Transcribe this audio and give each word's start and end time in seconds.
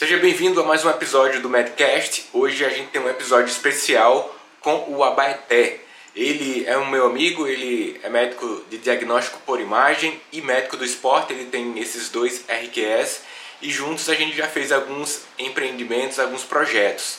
Seja 0.00 0.16
bem-vindo 0.16 0.58
a 0.62 0.64
mais 0.64 0.82
um 0.82 0.88
episódio 0.88 1.42
do 1.42 1.50
Medcast. 1.50 2.24
Hoje 2.32 2.64
a 2.64 2.70
gente 2.70 2.88
tem 2.88 3.02
um 3.02 3.08
episódio 3.10 3.50
especial 3.50 4.34
com 4.62 4.86
o 4.88 5.04
Abaeté. 5.04 5.80
Ele 6.16 6.64
é 6.66 6.78
um 6.78 6.88
meu 6.88 7.04
amigo, 7.04 7.46
ele 7.46 8.00
é 8.02 8.08
médico 8.08 8.64
de 8.70 8.78
diagnóstico 8.78 9.38
por 9.44 9.60
imagem 9.60 10.18
e 10.32 10.40
médico 10.40 10.78
do 10.78 10.86
esporte, 10.86 11.34
ele 11.34 11.50
tem 11.50 11.78
esses 11.78 12.08
dois 12.08 12.46
RQS 12.48 13.20
e 13.60 13.70
juntos 13.70 14.08
a 14.08 14.14
gente 14.14 14.34
já 14.34 14.48
fez 14.48 14.72
alguns 14.72 15.20
empreendimentos, 15.38 16.18
alguns 16.18 16.44
projetos. 16.44 17.18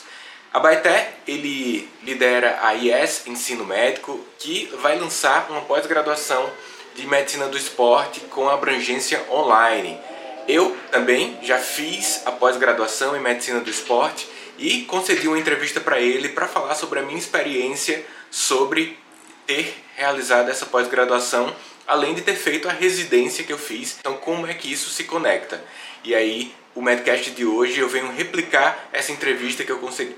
A 0.52 0.58
Baeté, 0.58 1.12
ele 1.24 1.88
lidera 2.02 2.58
a 2.62 2.72
IES 2.72 3.28
Ensino 3.28 3.64
Médico, 3.64 4.18
que 4.40 4.66
vai 4.82 4.98
lançar 4.98 5.48
uma 5.50 5.60
pós-graduação 5.60 6.50
de 6.96 7.06
Medicina 7.06 7.46
do 7.46 7.56
Esporte 7.56 8.18
com 8.22 8.48
abrangência 8.48 9.24
online. 9.30 10.00
Eu 10.48 10.76
também 10.90 11.38
já 11.42 11.58
fiz 11.58 12.22
a 12.26 12.32
pós-graduação 12.32 13.16
em 13.16 13.20
Medicina 13.20 13.60
do 13.60 13.70
Esporte 13.70 14.28
e 14.58 14.82
concedi 14.82 15.28
uma 15.28 15.38
entrevista 15.38 15.80
para 15.80 16.00
ele 16.00 16.30
para 16.30 16.48
falar 16.48 16.74
sobre 16.74 16.98
a 16.98 17.02
minha 17.02 17.18
experiência 17.18 18.04
sobre 18.30 18.98
ter 19.46 19.74
realizado 19.94 20.50
essa 20.50 20.66
pós-graduação, 20.66 21.54
além 21.86 22.14
de 22.14 22.22
ter 22.22 22.34
feito 22.34 22.68
a 22.68 22.72
residência 22.72 23.44
que 23.44 23.52
eu 23.52 23.58
fiz. 23.58 23.98
Então, 24.00 24.16
como 24.16 24.46
é 24.46 24.54
que 24.54 24.72
isso 24.72 24.90
se 24.90 25.04
conecta? 25.04 25.62
E 26.02 26.14
aí, 26.14 26.54
o 26.74 26.82
Medcast 26.82 27.30
de 27.30 27.44
hoje 27.44 27.78
eu 27.78 27.88
venho 27.88 28.10
replicar 28.10 28.88
essa 28.92 29.12
entrevista 29.12 29.62
que 29.62 29.70
eu 29.70 29.78
concedi 29.78 30.14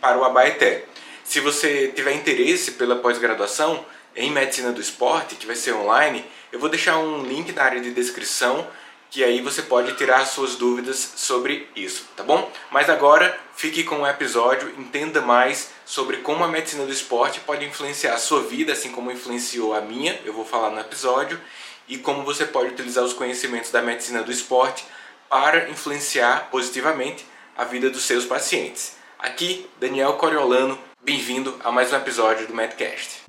para 0.00 0.18
o 0.18 0.24
Abaeté. 0.24 0.84
Se 1.22 1.38
você 1.38 1.88
tiver 1.94 2.12
interesse 2.12 2.72
pela 2.72 2.96
pós-graduação 2.96 3.84
em 4.16 4.30
Medicina 4.30 4.72
do 4.72 4.80
Esporte, 4.80 5.36
que 5.36 5.46
vai 5.46 5.54
ser 5.54 5.74
online, 5.74 6.24
eu 6.50 6.58
vou 6.58 6.68
deixar 6.68 6.98
um 6.98 7.22
link 7.22 7.52
na 7.52 7.62
área 7.62 7.80
de 7.80 7.92
descrição 7.92 8.66
que 9.10 9.24
aí 9.24 9.40
você 9.40 9.62
pode 9.62 9.92
tirar 9.94 10.24
suas 10.24 10.54
dúvidas 10.54 11.14
sobre 11.16 11.68
isso, 11.74 12.06
tá 12.16 12.22
bom? 12.22 12.50
Mas 12.70 12.88
agora 12.88 13.38
fique 13.56 13.82
com 13.82 14.02
o 14.02 14.06
episódio, 14.06 14.72
entenda 14.78 15.20
mais 15.20 15.70
sobre 15.84 16.18
como 16.18 16.44
a 16.44 16.48
medicina 16.48 16.86
do 16.86 16.92
esporte 16.92 17.40
pode 17.40 17.64
influenciar 17.64 18.14
a 18.14 18.18
sua 18.18 18.42
vida, 18.42 18.72
assim 18.72 18.92
como 18.92 19.10
influenciou 19.10 19.74
a 19.74 19.80
minha, 19.80 20.18
eu 20.24 20.32
vou 20.32 20.44
falar 20.44 20.70
no 20.70 20.80
episódio, 20.80 21.40
e 21.88 21.98
como 21.98 22.22
você 22.22 22.46
pode 22.46 22.70
utilizar 22.70 23.02
os 23.02 23.12
conhecimentos 23.12 23.72
da 23.72 23.82
medicina 23.82 24.22
do 24.22 24.30
esporte 24.30 24.84
para 25.28 25.68
influenciar 25.68 26.48
positivamente 26.50 27.26
a 27.56 27.64
vida 27.64 27.90
dos 27.90 28.04
seus 28.04 28.24
pacientes. 28.24 28.96
Aqui, 29.18 29.68
Daniel 29.78 30.14
Coriolano, 30.14 30.78
bem-vindo 31.02 31.58
a 31.64 31.72
mais 31.72 31.92
um 31.92 31.96
episódio 31.96 32.46
do 32.46 32.54
Medcast. 32.54 33.22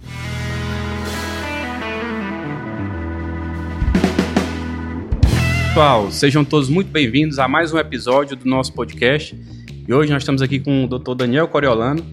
Pessoal, 5.71 6.11
sejam 6.11 6.43
todos 6.43 6.67
muito 6.67 6.91
bem-vindos 6.91 7.39
a 7.39 7.47
mais 7.47 7.73
um 7.73 7.77
episódio 7.77 8.35
do 8.35 8.45
nosso 8.45 8.73
podcast. 8.73 9.33
E 9.87 9.93
hoje 9.93 10.11
nós 10.11 10.21
estamos 10.21 10.41
aqui 10.41 10.59
com 10.59 10.83
o 10.83 10.99
Dr. 10.99 11.15
Daniel 11.15 11.47
Coriolano, 11.47 12.05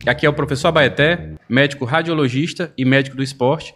que 0.00 0.10
aqui 0.10 0.26
é 0.26 0.28
o 0.28 0.32
professor 0.32 0.66
Abaeté, 0.66 1.34
médico 1.48 1.84
radiologista 1.84 2.72
e 2.76 2.84
médico 2.84 3.16
do 3.16 3.22
esporte. 3.22 3.72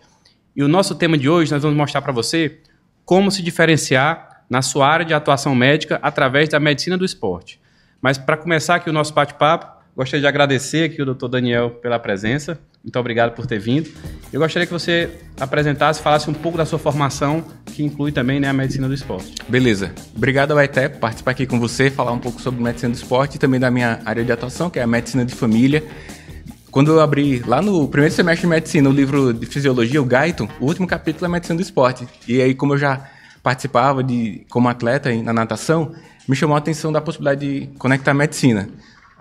E 0.57 0.63
o 0.65 0.67
nosso 0.67 0.97
tema 0.97 1.17
de 1.17 1.29
hoje 1.29 1.53
nós 1.53 1.63
vamos 1.63 1.79
mostrar 1.79 2.03
para 2.03 2.13
você 2.13 2.59
como 3.05 3.31
se 3.31 3.45
diferenciar 3.45 4.43
na 4.51 4.61
sua 4.61 4.89
área 4.89 5.07
de 5.07 5.15
atuação 5.15 5.55
médica 5.55 6.01
através 6.03 6.49
da 6.49 6.59
medicina 6.59 6.99
do 6.99 7.05
esporte. 7.05 7.61
Mas 8.01 8.19
para 8.19 8.37
começar 8.37 8.75
aqui 8.75 8.91
o 8.91 8.93
nosso 8.93 9.15
bate-papo, 9.15 9.72
gostaria 9.97 10.21
de 10.21 10.27
agradecer 10.27 10.85
aqui 10.85 11.03
o 11.03 11.15
Dr. 11.15 11.29
Daniel 11.29 11.71
pela 11.71 11.99
presença. 11.99 12.59
Muito 12.83 12.99
obrigado 12.99 13.35
por 13.35 13.47
ter 13.47 13.59
vindo. 13.59 13.89
Eu 14.33 14.41
gostaria 14.41 14.67
que 14.67 14.73
você 14.73 15.11
apresentasse, 15.39 16.03
falasse 16.03 16.29
um 16.29 16.35
pouco 16.35 16.59
da 16.59 16.65
sua 16.65 16.79
formação, 16.79 17.45
que 17.67 17.85
inclui 17.85 18.11
também 18.11 18.41
né, 18.41 18.49
a 18.49 18.53
medicina 18.53 18.89
do 18.89 18.95
esporte. 18.95 19.35
Beleza. 19.49 19.93
Obrigado, 20.17 20.55
Baité, 20.55 20.89
por 20.89 20.99
participar 20.99 21.31
aqui 21.31 21.47
com 21.47 21.61
você, 21.61 21.91
falar 21.91 22.13
um 22.13 22.19
pouco 22.19 22.41
sobre 22.41 22.63
medicina 22.63 22.93
do 22.93 22.97
esporte 22.97 23.37
e 23.37 23.39
também 23.39 23.61
da 23.61 23.71
minha 23.71 24.01
área 24.05 24.25
de 24.25 24.33
atuação, 24.33 24.69
que 24.69 24.79
é 24.79 24.83
a 24.83 24.87
medicina 24.87 25.25
de 25.25 25.35
família. 25.35 25.85
Quando 26.73 26.91
eu 26.91 27.01
abri 27.01 27.41
lá 27.47 27.61
no 27.61 27.87
primeiro 27.87 28.15
semestre 28.15 28.43
de 28.43 28.47
medicina 28.49 28.89
o 28.89 28.93
livro 28.93 29.33
de 29.33 29.47
fisiologia, 29.47 30.01
o 30.01 30.05
Gaiton, 30.07 30.49
o 30.59 30.65
último 30.65 30.87
capítulo 30.87 31.27
é 31.27 31.29
medicina 31.29 31.57
do 31.57 31.63
esporte. 31.63 32.09
E 32.27 32.41
aí, 32.41 32.55
como 32.55 32.73
eu 32.73 32.79
já 32.79 33.09
participava 33.43 34.03
de 34.03 34.47
como 34.49 34.69
atleta 34.69 35.15
na 35.23 35.33
natação, 35.33 35.95
me 36.27 36.35
chamou 36.35 36.55
a 36.57 36.59
atenção 36.59 36.91
da 36.91 37.01
possibilidade 37.01 37.41
de 37.41 37.67
conectar 37.79 38.13
a 38.13 38.15
medicina. 38.15 38.69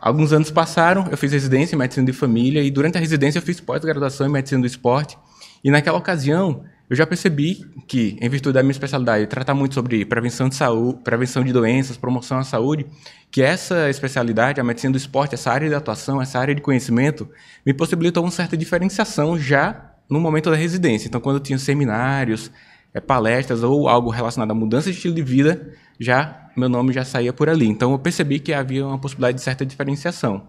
Alguns 0.02 0.34
anos 0.34 0.50
passaram, 0.50 1.08
eu 1.12 1.18
fiz 1.18 1.32
residência 1.32 1.76
em 1.76 1.78
medicina 1.78 2.08
de 2.08 2.12
família 2.12 2.64
e 2.64 2.72
durante 2.72 2.98
a 2.98 3.00
residência 3.00 3.38
eu 3.38 3.44
fiz 3.44 3.60
pós-graduação 3.60 4.26
em 4.26 4.32
medicina 4.32 4.60
do 4.60 4.66
esporte. 4.66 5.16
E 5.64 5.70
naquela 5.70 6.00
ocasião, 6.00 6.64
eu 6.90 6.96
já 6.96 7.06
percebi 7.06 7.64
que, 7.88 8.18
em 8.20 8.28
virtude 8.28 8.54
da 8.54 8.64
minha 8.64 8.72
especialidade, 8.72 9.28
tratar 9.28 9.54
muito 9.54 9.76
sobre 9.76 10.04
prevenção 10.04 10.50
de 10.50 10.56
saúde, 10.56 11.04
prevenção 11.04 11.44
de 11.44 11.54
doenças, 11.54 11.98
promoção 11.98 12.40
à 12.40 12.44
saúde, 12.44 12.88
que 13.30 13.44
essa 13.44 13.92
especialidade, 13.92 14.60
a 14.60 14.64
medicina 14.64 14.92
do 14.92 14.98
esporte, 14.98 15.36
essa 15.36 15.52
área 15.52 15.70
de 15.70 15.76
atuação, 15.76 16.20
essa 16.20 16.40
área 16.40 16.56
de 16.56 16.62
conhecimento, 16.62 17.30
me 17.64 17.72
possibilitou 17.72 18.24
uma 18.24 18.32
certa 18.32 18.58
diferenciação 18.58 19.38
já 19.38 19.94
no 20.10 20.20
momento 20.20 20.50
da 20.50 20.56
residência. 20.56 21.08
Então, 21.08 21.22
quando 21.22 21.36
eu 21.36 21.42
tinha 21.44 21.60
seminários, 21.60 22.52
é, 22.94 23.00
palestras 23.00 23.64
ou 23.64 23.88
algo 23.88 24.10
relacionado 24.10 24.52
à 24.52 24.56
mudança 24.56 24.90
de 24.90 24.96
estilo 24.96 25.16
de 25.16 25.22
vida, 25.22 25.74
já 26.00 26.50
meu 26.56 26.68
nome 26.68 26.92
já 26.94 27.06
saía 27.06 27.32
por 27.32 27.50
ali. 27.50 27.68
Então 27.68 27.92
eu 27.92 28.00
percebi 28.00 28.40
que 28.40 28.54
havia 28.54 28.86
uma 28.86 29.00
possibilidade 29.00 29.38
de 29.38 29.44
certa 29.44 29.66
diferenciação. 29.66 30.48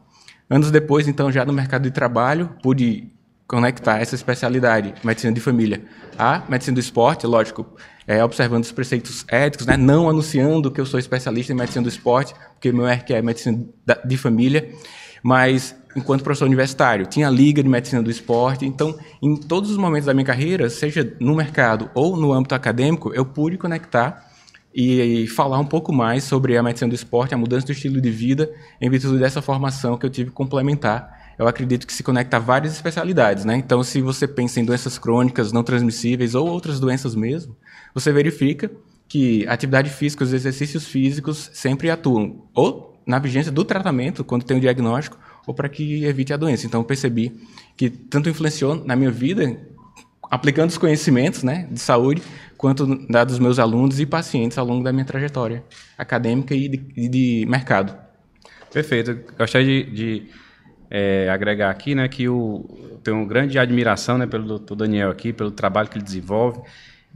Anos 0.51 0.71
depois, 0.71 1.09
então, 1.09 1.31
já 1.33 1.45
no 1.45 1.53
mercado 1.53 1.83
de 1.85 1.91
trabalho, 1.91 2.51
pude 2.63 3.11
conectar 3.47 4.01
essa 4.01 4.15
especialidade, 4.15 4.95
medicina 5.05 5.33
de 5.33 5.41
família, 5.41 5.83
à 6.19 6.43
medicina 6.49 6.75
do 6.75 6.81
esporte, 6.81 7.27
lógico, 7.27 7.67
é, 8.07 8.23
observando 8.25 8.65
os 8.65 8.73
preceitos 8.73 9.25
éticos, 9.29 9.67
né, 9.67 9.77
não 9.77 10.09
anunciando 10.09 10.71
que 10.71 10.81
eu 10.81 10.87
sou 10.87 10.99
especialista 10.99 11.53
em 11.53 11.57
medicina 11.57 11.83
do 11.83 11.89
esporte, 11.89 12.35
porque 12.55 12.73
meu 12.73 12.87
RQ 12.87 13.15
é 13.15 13.23
medicina 13.23 13.65
de 14.05 14.17
família, 14.17 14.71
mas 15.23 15.75
enquanto 15.95 16.25
professor 16.25 16.47
universitário, 16.47 17.07
tinha 17.07 17.29
a 17.29 17.31
liga 17.31 17.63
de 17.63 17.69
medicina 17.69 18.03
do 18.03 18.11
esporte, 18.11 18.65
então 18.65 18.99
em 19.23 19.37
todos 19.37 19.71
os 19.71 19.77
momentos 19.77 20.07
da 20.07 20.15
minha 20.15 20.25
carreira, 20.25 20.69
seja 20.71 21.15
no 21.21 21.35
mercado 21.35 21.91
ou 21.95 22.17
no 22.17 22.33
âmbito 22.33 22.55
acadêmico, 22.55 23.13
eu 23.15 23.25
pude 23.25 23.59
conectar 23.59 24.33
e, 24.75 25.27
falar 25.29 25.59
um 25.59 25.67
pouco 25.67 25.93
mais 25.93 26.25
sobre 26.25 26.57
a 26.57 26.63
medicina 26.63 26.89
do 26.89 26.95
esporte, 26.95 27.35
a 27.35 27.39
mudança 27.39 27.67
do 27.67 27.73
estilo 27.73 28.01
de 28.01 28.11
vida, 28.11 28.51
em 28.81 28.89
virtude 28.89 29.19
dessa 29.19 29.43
formação 29.43 29.99
que 29.99 30.07
eu 30.07 30.11
tive 30.11 30.31
complementar. 30.31 31.21
Eu 31.39 31.47
acredito 31.47 31.87
que 31.87 31.93
se 31.93 32.03
conecta 32.03 32.37
a 32.37 32.41
várias 32.41 32.73
especialidades, 32.73 33.45
né? 33.45 33.57
Então, 33.57 33.83
se 33.83 34.01
você 34.01 34.29
pensa 34.29 34.61
em 34.61 34.65
doenças 34.65 34.99
crônicas 34.99 35.53
não 35.53 35.63
transmissíveis 35.63 36.35
ou 36.35 36.49
outras 36.49 36.79
doenças 36.79 37.15
mesmo, 37.15 37.57
você 37.95 38.13
verifica 38.13 38.71
que 39.09 39.47
atividade 39.47 39.91
física, 39.91 40.25
os 40.25 40.33
exercícios 40.33 40.87
físicos 40.87 41.51
sempre 41.53 41.91
atuam 41.91 42.45
ou 42.55 42.92
na 43.07 43.19
vigência 43.19 43.51
do 43.51 43.65
tratamento, 43.65 44.25
quando 44.25 44.45
tem 44.45 44.57
o 44.57 44.61
diagnóstico, 44.61 45.19
ou 45.47 45.55
para 45.55 45.69
que 45.69 46.05
evite 46.05 46.33
a 46.33 46.37
doença. 46.37 46.67
Então, 46.67 46.83
percebi 46.85 47.33
que 47.77 47.91
tanto 47.91 48.29
influenciou 48.29 48.75
na 48.85 48.95
minha 48.95 49.11
vida, 49.11 49.59
aplicando 50.31 50.71
os 50.71 50.79
conhecimentos 50.79 51.43
né, 51.43 51.67
de 51.71 51.81
saúde, 51.81 52.23
quanto 52.57 52.87
dados 53.09 53.39
meus 53.39 53.59
alunos 53.59 53.99
e 53.99 54.07
pacientes 54.07 54.57
ao 54.57 54.65
longo 54.65 54.85
da 54.85 54.93
minha 54.93 55.05
trajetória 55.05 55.65
acadêmica 55.99 56.55
e 56.55 56.69
de, 56.69 57.09
de 57.09 57.47
mercado. 57.49 57.97
Perfeito. 58.73 59.19
Gostaria 59.37 59.85
de, 59.85 59.91
de 59.91 60.29
é, 60.89 61.29
agregar 61.29 61.71
aqui 61.71 61.95
né, 61.95 62.07
que 62.09 62.25
eu 62.25 63.01
tenho 63.03 63.27
grande 63.27 63.59
admiração 63.59 64.17
né, 64.17 64.27
pelo 64.27 64.59
Dr. 64.59 64.75
Daniel 64.75 65.11
aqui, 65.11 65.33
pelo 65.33 65.51
trabalho 65.51 65.89
que 65.89 65.99
ele 65.99 66.05
desenvolve. 66.05 66.61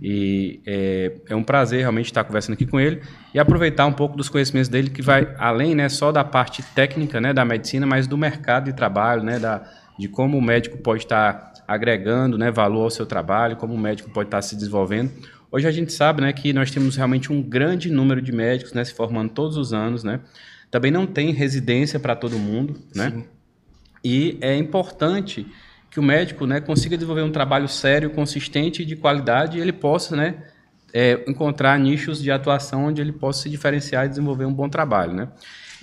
E 0.00 0.60
é, 0.66 1.12
é, 1.30 1.34
um 1.34 1.42
prazer 1.42 1.80
realmente 1.80 2.06
estar 2.06 2.22
conversando 2.22 2.52
aqui 2.52 2.66
com 2.66 2.78
ele 2.78 3.00
e 3.32 3.38
aproveitar 3.38 3.86
um 3.86 3.92
pouco 3.92 4.16
dos 4.16 4.28
conhecimentos 4.28 4.68
dele, 4.68 4.90
que 4.90 5.00
vai 5.00 5.34
além 5.38 5.74
né, 5.74 5.88
só 5.88 6.12
da 6.12 6.22
parte 6.22 6.62
técnica 6.74 7.20
né, 7.20 7.32
da 7.32 7.44
medicina, 7.44 7.86
mas 7.86 8.06
do 8.06 8.18
mercado 8.18 8.66
de 8.66 8.74
trabalho, 8.74 9.22
né, 9.22 9.38
da, 9.38 9.62
de 9.98 10.06
como 10.06 10.36
o 10.36 10.42
médico 10.42 10.76
pode 10.78 11.04
estar 11.04 11.54
agregando 11.66 12.36
né, 12.36 12.50
valor 12.50 12.84
ao 12.84 12.90
seu 12.90 13.06
trabalho, 13.06 13.56
como 13.56 13.74
o 13.74 13.78
médico 13.78 14.10
pode 14.10 14.28
estar 14.28 14.42
se 14.42 14.54
desenvolvendo. 14.54 15.10
Hoje 15.50 15.66
a 15.66 15.72
gente 15.72 15.92
sabe 15.92 16.20
né, 16.20 16.32
que 16.32 16.52
nós 16.52 16.70
temos 16.70 16.96
realmente 16.96 17.32
um 17.32 17.40
grande 17.40 17.90
número 17.90 18.20
de 18.20 18.32
médicos 18.32 18.72
né, 18.72 18.84
se 18.84 18.92
formando 18.92 19.30
todos 19.30 19.56
os 19.56 19.72
anos. 19.72 20.04
Né? 20.04 20.20
Também 20.70 20.90
não 20.90 21.06
tem 21.06 21.32
residência 21.32 21.98
para 21.98 22.15
todo 22.15 22.38
mundo. 22.38 22.78
Né? 22.94 23.24
E 24.04 24.36
é 24.41 24.54
importante 24.56 25.47
que 25.91 26.00
o 26.00 26.03
médico 26.03 26.47
né, 26.47 26.60
consiga 26.60 26.97
desenvolver 26.97 27.22
um 27.22 27.33
trabalho 27.33 27.68
sério, 27.68 28.10
consistente 28.10 28.83
e 28.83 28.84
de 28.84 28.97
qualidade 28.97 29.59
e 29.59 29.60
ele 29.60 29.72
possa 29.72 30.15
né, 30.15 30.34
é, 30.92 31.24
encontrar 31.27 31.78
nichos 31.78 32.22
de 32.22 32.30
atuação 32.30 32.86
onde 32.86 33.00
ele 33.00 33.12
possa 33.12 33.42
se 33.42 33.50
diferenciar 33.50 34.06
e 34.06 34.09
desenvolver 34.09 34.44
um 34.44 34.53
bom 34.53 34.68
trabalho. 34.68 35.12
Né? 35.12 35.28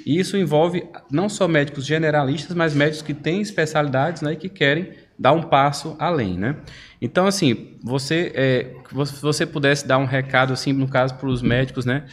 E 0.05 0.19
isso 0.19 0.37
envolve 0.37 0.87
não 1.11 1.29
só 1.29 1.47
médicos 1.47 1.85
generalistas, 1.85 2.55
mas 2.55 2.73
médicos 2.73 3.01
que 3.01 3.13
têm 3.13 3.41
especialidades 3.41 4.21
né, 4.21 4.33
e 4.33 4.35
que 4.35 4.49
querem 4.49 4.91
dar 5.17 5.33
um 5.33 5.43
passo 5.43 5.95
além, 5.99 6.37
né? 6.37 6.57
Então, 6.99 7.27
assim, 7.27 7.77
você, 7.83 8.31
é, 8.33 8.73
se 9.05 9.21
você 9.21 9.45
pudesse 9.45 9.87
dar 9.87 9.99
um 9.99 10.05
recado, 10.05 10.53
assim, 10.53 10.73
no 10.73 10.87
caso, 10.87 11.13
para 11.15 11.29
os 11.29 11.41
médicos, 11.41 11.85
né, 11.85 12.05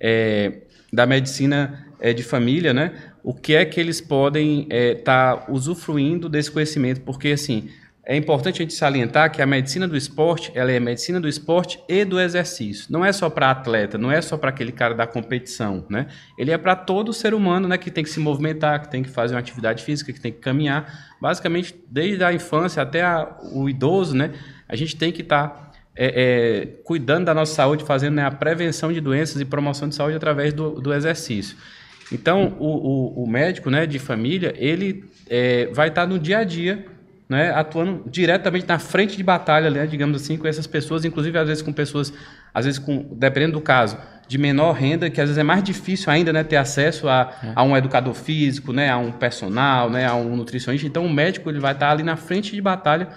é, 0.00 0.62
da 0.92 1.06
medicina 1.06 1.86
é, 2.00 2.12
de 2.12 2.22
família, 2.22 2.72
né, 2.72 2.92
o 3.22 3.34
que 3.34 3.54
é 3.54 3.64
que 3.64 3.78
eles 3.78 4.00
podem 4.00 4.62
estar 4.62 4.74
é, 4.74 4.94
tá 4.94 5.46
usufruindo 5.48 6.28
desse 6.28 6.50
conhecimento? 6.50 7.00
Porque, 7.02 7.28
assim, 7.28 7.68
é 8.10 8.16
importante 8.16 8.62
a 8.62 8.62
gente 8.62 8.72
salientar 8.72 9.30
que 9.30 9.42
a 9.42 9.46
medicina 9.46 9.86
do 9.86 9.94
esporte, 9.94 10.50
ela 10.54 10.72
é 10.72 10.80
medicina 10.80 11.20
do 11.20 11.28
esporte 11.28 11.78
e 11.86 12.06
do 12.06 12.18
exercício. 12.18 12.86
Não 12.88 13.04
é 13.04 13.12
só 13.12 13.28
para 13.28 13.50
atleta, 13.50 13.98
não 13.98 14.10
é 14.10 14.22
só 14.22 14.38
para 14.38 14.48
aquele 14.48 14.72
cara 14.72 14.94
da 14.94 15.06
competição, 15.06 15.84
né? 15.90 16.06
Ele 16.38 16.50
é 16.50 16.56
para 16.56 16.74
todo 16.74 17.12
ser 17.12 17.34
humano, 17.34 17.68
né, 17.68 17.76
que 17.76 17.90
tem 17.90 18.02
que 18.02 18.08
se 18.08 18.18
movimentar, 18.18 18.80
que 18.80 18.90
tem 18.90 19.02
que 19.02 19.10
fazer 19.10 19.34
uma 19.34 19.40
atividade 19.40 19.84
física, 19.84 20.10
que 20.10 20.18
tem 20.18 20.32
que 20.32 20.38
caminhar. 20.38 21.14
Basicamente, 21.20 21.74
desde 21.86 22.24
a 22.24 22.32
infância 22.32 22.82
até 22.82 23.02
a, 23.02 23.36
o 23.52 23.68
idoso, 23.68 24.16
né, 24.16 24.32
a 24.66 24.74
gente 24.74 24.96
tem 24.96 25.12
que 25.12 25.20
estar 25.20 25.48
tá, 25.48 25.67
é, 26.00 26.62
é, 26.62 26.66
cuidando 26.84 27.24
da 27.24 27.34
nossa 27.34 27.52
saúde, 27.52 27.82
fazendo 27.82 28.14
né, 28.14 28.24
a 28.24 28.30
prevenção 28.30 28.92
de 28.92 29.00
doenças 29.00 29.40
e 29.40 29.44
promoção 29.44 29.88
de 29.88 29.96
saúde 29.96 30.16
através 30.16 30.54
do, 30.54 30.80
do 30.80 30.94
exercício. 30.94 31.56
Então, 32.12 32.56
o, 32.60 32.66
o, 32.66 33.24
o, 33.24 33.26
médico, 33.28 33.68
né, 33.68 33.84
de 33.84 33.98
família, 33.98 34.54
ele 34.56 35.04
é, 35.28 35.66
vai 35.72 35.88
estar 35.88 36.06
no 36.06 36.16
dia 36.16 36.38
a 36.38 36.44
dia 36.44 36.86
né, 37.28 37.50
atuando 37.50 38.04
diretamente 38.08 38.66
na 38.66 38.78
frente 38.78 39.16
de 39.16 39.22
batalha, 39.22 39.70
né, 39.70 39.86
digamos 39.86 40.22
assim, 40.22 40.38
com 40.38 40.46
essas 40.46 40.66
pessoas, 40.66 41.04
inclusive 41.04 41.36
às 41.36 41.48
vezes 41.48 41.62
com 41.62 41.72
pessoas, 41.72 42.12
às 42.54 42.64
vezes 42.64 42.78
com, 42.78 43.06
dependendo 43.12 43.54
do 43.54 43.60
caso, 43.60 43.98
de 44.26 44.38
menor 44.38 44.72
renda, 44.72 45.10
que 45.10 45.20
às 45.20 45.28
vezes 45.28 45.38
é 45.38 45.42
mais 45.42 45.62
difícil 45.62 46.10
ainda, 46.12 46.32
né, 46.32 46.44
ter 46.44 46.56
acesso 46.56 47.08
a, 47.08 47.32
é. 47.42 47.52
a 47.54 47.62
um 47.64 47.76
educador 47.76 48.14
físico, 48.14 48.72
né, 48.72 48.88
a 48.88 48.96
um 48.96 49.10
personal, 49.10 49.90
né, 49.90 50.06
a 50.06 50.14
um 50.14 50.36
nutricionista. 50.36 50.86
Então 50.86 51.04
o 51.04 51.12
médico 51.12 51.50
ele 51.50 51.58
vai 51.58 51.72
estar 51.72 51.90
ali 51.90 52.02
na 52.02 52.16
frente 52.16 52.54
de 52.54 52.62
batalha 52.62 53.08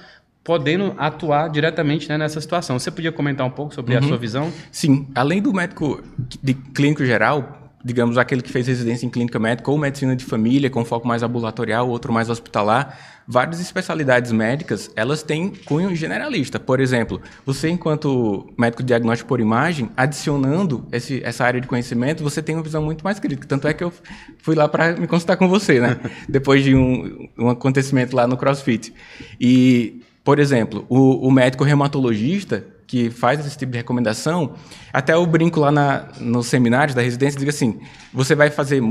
podendo 0.43 0.93
atuar 0.97 1.49
diretamente 1.49 2.09
né, 2.09 2.17
nessa 2.17 2.41
situação. 2.41 2.77
Você 2.79 2.89
podia 2.89 3.11
comentar 3.11 3.45
um 3.45 3.51
pouco 3.51 3.73
sobre 3.73 3.93
uhum. 3.93 3.99
a 3.99 4.07
sua 4.07 4.17
visão? 4.17 4.51
Sim, 4.71 5.07
além 5.13 5.41
do 5.41 5.53
médico 5.53 6.03
de 6.41 6.53
clínico 6.53 7.05
geral, 7.05 7.61
digamos, 7.83 8.17
aquele 8.17 8.41
que 8.41 8.51
fez 8.51 8.67
residência 8.67 9.05
em 9.05 9.09
clínica 9.09 9.39
médica 9.39 9.69
ou 9.69 9.77
medicina 9.77 10.15
de 10.15 10.23
família, 10.23 10.69
com 10.69 10.85
foco 10.85 11.07
mais 11.07 11.23
ambulatorial, 11.23 11.89
outro 11.89 12.13
mais 12.13 12.29
hospitalar, 12.29 12.97
várias 13.27 13.59
especialidades 13.59 14.31
médicas, 14.31 14.91
elas 14.95 15.23
têm 15.23 15.49
cunho 15.65 15.95
generalista. 15.95 16.59
Por 16.59 16.79
exemplo, 16.79 17.21
você, 17.45 17.69
enquanto 17.69 18.51
médico 18.57 18.83
de 18.83 18.87
diagnóstico 18.87 19.27
por 19.27 19.39
imagem, 19.39 19.89
adicionando 19.95 20.85
esse, 20.91 21.21
essa 21.23 21.45
área 21.45 21.61
de 21.61 21.67
conhecimento, 21.67 22.23
você 22.23 22.41
tem 22.41 22.55
uma 22.55 22.63
visão 22.63 22.83
muito 22.83 23.03
mais 23.03 23.19
crítica. 23.19 23.47
Tanto 23.47 23.67
é 23.67 23.73
que 23.73 23.83
eu 23.83 23.91
fui 24.39 24.55
lá 24.55 24.67
para 24.67 24.93
me 24.93 25.07
consultar 25.07 25.37
com 25.37 25.47
você, 25.47 25.79
né? 25.79 25.99
Depois 26.27 26.63
de 26.63 26.75
um, 26.75 27.29
um 27.37 27.49
acontecimento 27.49 28.15
lá 28.15 28.27
no 28.27 28.37
CrossFit. 28.37 28.93
E, 29.39 30.01
por 30.23 30.39
exemplo, 30.39 30.85
o, 30.87 31.27
o 31.27 31.31
médico 31.31 31.63
reumatologista, 31.63 32.65
que 32.85 33.09
faz 33.09 33.45
esse 33.45 33.57
tipo 33.57 33.71
de 33.71 33.77
recomendação, 33.77 34.53
até 34.91 35.13
eu 35.13 35.25
brinco 35.25 35.59
lá 35.59 35.71
na, 35.71 36.09
nos 36.19 36.47
seminários 36.47 36.93
da 36.93 37.01
residência, 37.01 37.39
digo 37.39 37.49
assim, 37.49 37.79
você 38.13 38.35
vai 38.35 38.49
fazer 38.49 38.81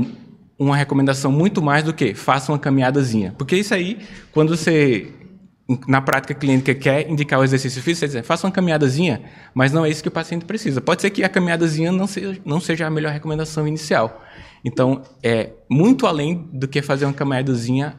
uma 0.57 0.75
recomendação 0.75 1.31
muito 1.31 1.61
mais 1.61 1.83
do 1.83 1.93
que 1.93 2.13
faça 2.13 2.51
uma 2.51 2.59
caminhadazinha. 2.59 3.33
Porque 3.37 3.55
isso 3.55 3.73
aí, 3.73 3.99
quando 4.31 4.55
você, 4.55 5.07
na 5.87 6.01
prática 6.01 6.33
clínica, 6.33 6.75
quer 6.75 7.09
indicar 7.09 7.39
o 7.39 7.43
exercício 7.43 7.81
físico, 7.81 8.07
você 8.07 8.19
diz, 8.19 8.27
faça 8.27 8.45
uma 8.45 8.51
caminhadazinha, 8.51 9.21
mas 9.53 9.71
não 9.71 9.85
é 9.85 9.89
isso 9.89 10.03
que 10.03 10.09
o 10.09 10.11
paciente 10.11 10.45
precisa. 10.45 10.81
Pode 10.81 11.01
ser 11.01 11.09
que 11.09 11.23
a 11.23 11.29
caminhadazinha 11.29 11.91
não 11.91 12.07
seja, 12.07 12.39
não 12.43 12.59
seja 12.59 12.87
a 12.87 12.89
melhor 12.89 13.13
recomendação 13.13 13.67
inicial. 13.67 14.23
Então, 14.63 15.01
é 15.23 15.51
muito 15.69 16.05
além 16.05 16.49
do 16.53 16.67
que 16.67 16.81
fazer 16.81 17.05
uma 17.05 17.13
caminhadazinha, 17.13 17.95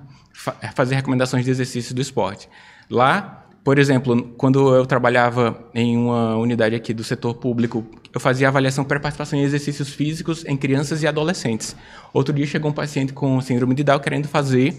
fazer 0.75 0.95
recomendações 0.95 1.45
de 1.45 1.51
exercício 1.51 1.95
do 1.95 2.01
esporte. 2.01 2.49
Lá, 2.93 3.47
por 3.65 3.79
exemplo, 3.79 4.35
quando 4.37 4.75
eu 4.75 4.85
trabalhava 4.85 5.67
em 5.75 5.97
uma 5.97 6.37
unidade 6.37 6.75
aqui 6.75 6.93
do 6.93 7.03
setor 7.03 7.33
público, 7.33 7.87
eu 8.13 8.21
fazia 8.21 8.49
avaliação 8.49 8.85
pré-participação 8.85 9.39
em 9.39 9.43
exercícios 9.43 9.89
físicos 9.89 10.45
em 10.45 10.59
crianças 10.59 11.03
e 11.03 11.07
adolescentes. 11.07 11.75
Outro 12.13 12.35
dia 12.35 12.45
chegou 12.45 12.71
um 12.71 12.75
paciente 12.75 13.15
com 13.15 13.41
síndrome 13.41 13.75
de 13.75 13.83
Down 13.83 13.99
querendo 13.99 14.29
fazer 14.29 14.77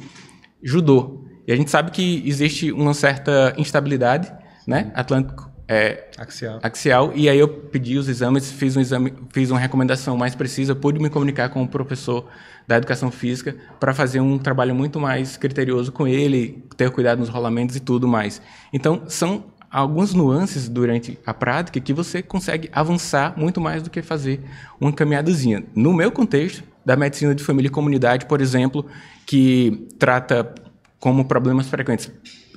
judô. 0.61 1.25
E 1.47 1.51
a 1.51 1.55
gente 1.55 1.71
sabe 1.71 1.89
que 1.89 2.21
existe 2.23 2.71
uma 2.71 2.93
certa 2.93 3.55
instabilidade, 3.57 4.31
né? 4.67 4.91
Atlântico 4.93 5.52
é, 5.67 6.09
axial. 6.17 6.59
axial. 6.61 7.11
E 7.15 7.29
aí 7.29 7.39
eu 7.39 7.47
pedi 7.47 7.97
os 7.97 8.07
exames, 8.07 8.51
fiz 8.51 8.75
um 8.75 8.81
exame, 8.81 9.13
fiz 9.31 9.49
uma 9.49 9.59
recomendação 9.59 10.17
mais 10.17 10.35
precisa, 10.35 10.75
pude 10.75 10.99
me 10.99 11.09
comunicar 11.09 11.49
com 11.49 11.63
o 11.63 11.67
professor 11.67 12.27
da 12.67 12.77
educação 12.77 13.11
física 13.11 13.55
para 13.79 13.93
fazer 13.93 14.19
um 14.19 14.37
trabalho 14.37 14.73
muito 14.73 14.99
mais 14.99 15.37
criterioso 15.37 15.91
com 15.91 16.07
ele, 16.07 16.63
ter 16.77 16.89
cuidado 16.91 17.19
nos 17.19 17.29
rolamentos 17.29 17.75
e 17.75 17.79
tudo 17.79 18.07
mais. 18.07 18.41
Então, 18.71 19.03
são 19.07 19.45
algumas 19.69 20.13
nuances 20.13 20.69
durante 20.69 21.17
a 21.25 21.33
prática 21.33 21.79
que 21.79 21.93
você 21.93 22.21
consegue 22.21 22.69
avançar 22.71 23.33
muito 23.37 23.59
mais 23.59 23.81
do 23.81 23.89
que 23.89 24.01
fazer 24.01 24.41
uma 24.79 24.93
caminhadazinha. 24.93 25.63
No 25.75 25.93
meu 25.93 26.11
contexto, 26.11 26.63
da 26.85 26.95
medicina 26.95 27.33
de 27.33 27.43
família 27.43 27.69
e 27.69 27.71
comunidade, 27.71 28.25
por 28.25 28.41
exemplo, 28.41 28.85
que 29.25 29.87
trata 29.97 30.53
como 30.99 31.25
problemas 31.25 31.67
frequentes 31.67 32.11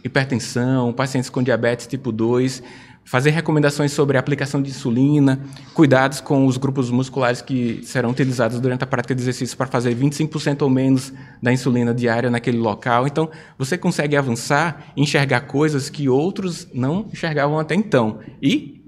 hipertensão, 0.06 0.92
pacientes 0.92 1.28
com 1.28 1.42
diabetes 1.42 1.86
tipo 1.86 2.12
2, 2.12 2.62
fazer 3.06 3.30
recomendações 3.30 3.92
sobre 3.92 4.16
a 4.16 4.20
aplicação 4.20 4.60
de 4.60 4.70
insulina, 4.70 5.40
cuidados 5.72 6.20
com 6.20 6.44
os 6.44 6.56
grupos 6.56 6.90
musculares 6.90 7.40
que 7.40 7.80
serão 7.84 8.10
utilizados 8.10 8.58
durante 8.60 8.82
a 8.82 8.86
prática 8.86 9.14
de 9.14 9.22
exercício 9.22 9.56
para 9.56 9.68
fazer 9.68 9.94
25% 9.94 10.62
ou 10.62 10.68
menos 10.68 11.12
da 11.40 11.52
insulina 11.52 11.94
diária 11.94 12.28
naquele 12.28 12.58
local. 12.58 13.06
Então, 13.06 13.30
você 13.56 13.78
consegue 13.78 14.16
avançar 14.16 14.92
enxergar 14.96 15.42
coisas 15.42 15.88
que 15.88 16.08
outros 16.08 16.66
não 16.74 17.08
enxergavam 17.12 17.60
até 17.60 17.76
então. 17.76 18.18
E, 18.42 18.84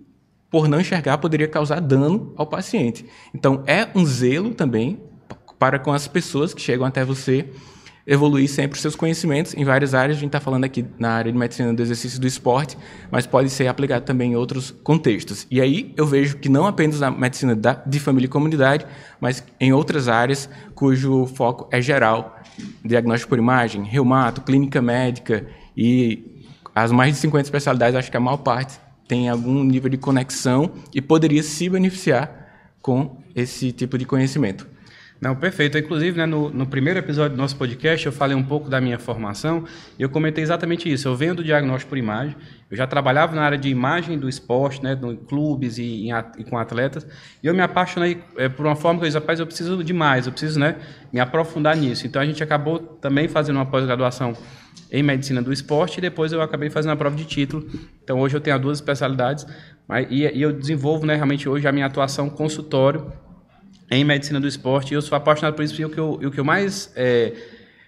por 0.51 0.67
não 0.67 0.81
enxergar, 0.81 1.19
poderia 1.19 1.47
causar 1.47 1.81
dano 1.81 2.35
ao 2.37 2.47
paciente. 2.47 3.07
Então, 3.33 3.63
é 3.67 3.87
um 3.95 4.05
zelo 4.05 4.53
também 4.53 5.01
para 5.61 5.79
com 5.79 5.93
as 5.93 6.09
pessoas 6.09 6.53
que 6.53 6.61
chegam 6.61 6.85
até 6.85 7.05
você 7.05 7.49
evoluir 8.09 8.49
sempre 8.49 8.81
seus 8.81 8.97
conhecimentos 8.97 9.55
em 9.55 9.65
várias 9.65 9.95
áreas. 9.95 10.17
A 10.17 10.21
gente 10.21 10.31
está 10.31 10.41
falando 10.41 10.65
aqui 10.65 10.83
na 10.99 11.11
área 11.11 11.31
de 11.31 11.37
medicina 11.37 11.75
do 11.75 11.83
exercício 11.83 12.19
do 12.19 12.27
esporte, 12.27 12.79
mas 13.11 13.27
pode 13.27 13.51
ser 13.51 13.69
aplicado 13.69 14.07
também 14.07 14.33
em 14.33 14.37
outros 14.37 14.75
contextos. 14.83 15.47
E 15.51 15.61
aí 15.61 15.93
eu 15.95 16.07
vejo 16.07 16.39
que 16.39 16.49
não 16.49 16.67
apenas 16.67 17.01
na 17.01 17.11
medicina 17.11 17.55
de 17.55 18.01
família 18.01 18.25
e 18.25 18.31
comunidade, 18.31 18.87
mas 19.21 19.45
em 19.61 19.75
outras 19.75 20.09
áreas 20.09 20.49
cujo 20.75 21.27
foco 21.27 21.69
é 21.71 21.83
geral, 21.83 22.41
diagnóstico 22.83 23.29
por 23.29 23.39
imagem, 23.39 23.85
reumato, 23.85 24.41
clínica 24.41 24.81
médica 24.81 25.47
e 25.77 26.43
as 26.75 26.91
mais 26.91 27.13
de 27.13 27.21
50 27.21 27.45
especialidades, 27.47 27.95
acho 27.95 28.11
que 28.11 28.17
a 28.17 28.21
maior 28.21 28.39
parte 28.39 28.81
tem 29.07 29.29
algum 29.29 29.63
nível 29.63 29.91
de 29.91 29.99
conexão 29.99 30.71
e 30.95 31.03
poderia 31.03 31.43
se 31.43 31.69
beneficiar 31.69 32.47
com 32.81 33.19
esse 33.35 33.71
tipo 33.71 33.99
de 33.99 34.07
conhecimento. 34.07 34.67
Não, 35.21 35.35
perfeito. 35.35 35.77
Inclusive, 35.77 36.17
né, 36.17 36.27
no, 36.27 36.49
no, 36.49 36.65
primeiro 36.65 37.01
episódio 37.01 37.37
do 37.37 37.41
nosso 37.41 37.57
podcast, 37.57 38.07
eu 38.07 38.13
falei 38.13 38.37
um 38.37 38.43
pouco 38.43 38.71
da 38.71 38.81
minha 38.81 38.99
formação 39.01 39.65
e 39.99 40.03
eu 40.03 40.09
comentei 40.09 40.45
exatamente 40.45 40.91
isso. 40.91 41.09
Eu 41.09 41.17
venho 41.17 41.35
do 41.35 41.43
diagnóstico 41.43 41.89
por 41.89 41.99
imagem, 41.99 42.37
eu 42.71 42.77
já 42.77 42.87
trabalhava 42.87 43.35
na 43.35 43.43
área 43.43 43.59
de 43.59 43.69
imagem 43.69 44.17
do 44.17 44.29
esporte, 44.29 44.83
né, 44.83 44.97
em 45.03 45.17
clubes 45.17 45.77
e, 45.77 46.09
em, 46.09 46.11
e, 46.39 46.45
com 46.45 46.57
atletas, 46.57 47.05
e 47.43 47.47
eu 47.49 47.55
me 47.55 47.61
apaixonei 47.61 48.23
é, 48.37 48.49
por 48.49 48.65
uma 48.65 48.77
forma 48.77 49.01
que 49.01 49.07
eu 49.07 49.09
disse, 49.09 49.19
rapaz, 49.19 49.41
eu 49.41 49.47
preciso 49.47 49.83
de 49.83 49.93
mais, 49.93 50.27
eu 50.27 50.33
preciso 50.33 50.61
né, 50.61 50.77
me 51.13 51.19
aprofundar 51.19 51.77
nisso. 51.77 52.07
Então, 52.07 52.23
a 52.23 52.27
gente 52.27 52.41
acabou 52.43 52.79
também 52.79 53.27
fazendo 53.27 53.57
uma 53.57 53.67
pós-graduação 53.67 54.37
em 54.91 55.03
medicina 55.03 55.43
do 55.43 55.53
esporte 55.53 55.99
e 55.99 56.01
depois 56.01 56.33
eu 56.33 56.41
acabei 56.41 56.71
fazendo 56.71 56.93
a 56.93 56.97
prova 56.97 57.17
de 57.17 57.25
título. 57.25 57.69
Então, 58.05 58.21
hoje 58.21 58.37
eu 58.37 58.41
tenho 58.41 58.59
duas 58.59 58.79
especialidades 58.79 59.45
e, 60.09 60.23
e 60.23 60.41
eu 60.41 60.53
desenvolvo 60.53 61.05
né, 61.05 61.17
realmente 61.17 61.49
hoje 61.49 61.67
a 61.67 61.73
minha 61.73 61.87
atuação 61.87 62.31
consultório 62.31 63.13
em 63.91 64.05
medicina 64.05 64.41
do 64.41 64.47
esporte. 64.47 64.93
E 64.93 64.95
eu 64.95 65.03
sou 65.03 65.17
apaixonado 65.17 65.55
por 65.55 65.65
isso. 65.65 65.81
E 65.81 65.85
o 65.85 65.91
que 65.91 65.99
eu, 65.99 66.13
o 66.13 66.31
que 66.31 66.41
eu 66.41 66.45
mais 66.45 66.93
é, 66.97 67.33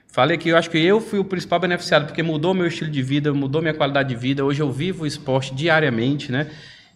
falei 0.06 0.36
que 0.36 0.48
eu 0.48 0.56
acho 0.56 0.70
que 0.70 0.78
eu 0.78 1.00
fui 1.00 1.18
o 1.18 1.24
principal 1.24 1.60
beneficiado, 1.60 2.06
porque 2.06 2.22
mudou 2.22 2.54
meu 2.54 2.66
estilo 2.66 2.90
de 2.90 3.02
vida, 3.02 3.32
mudou 3.32 3.60
minha 3.60 3.74
qualidade 3.74 4.08
de 4.08 4.16
vida. 4.16 4.44
Hoje 4.44 4.60
eu 4.60 4.70
vivo 4.70 5.04
o 5.04 5.06
esporte 5.06 5.54
diariamente, 5.54 6.32
né? 6.32 6.50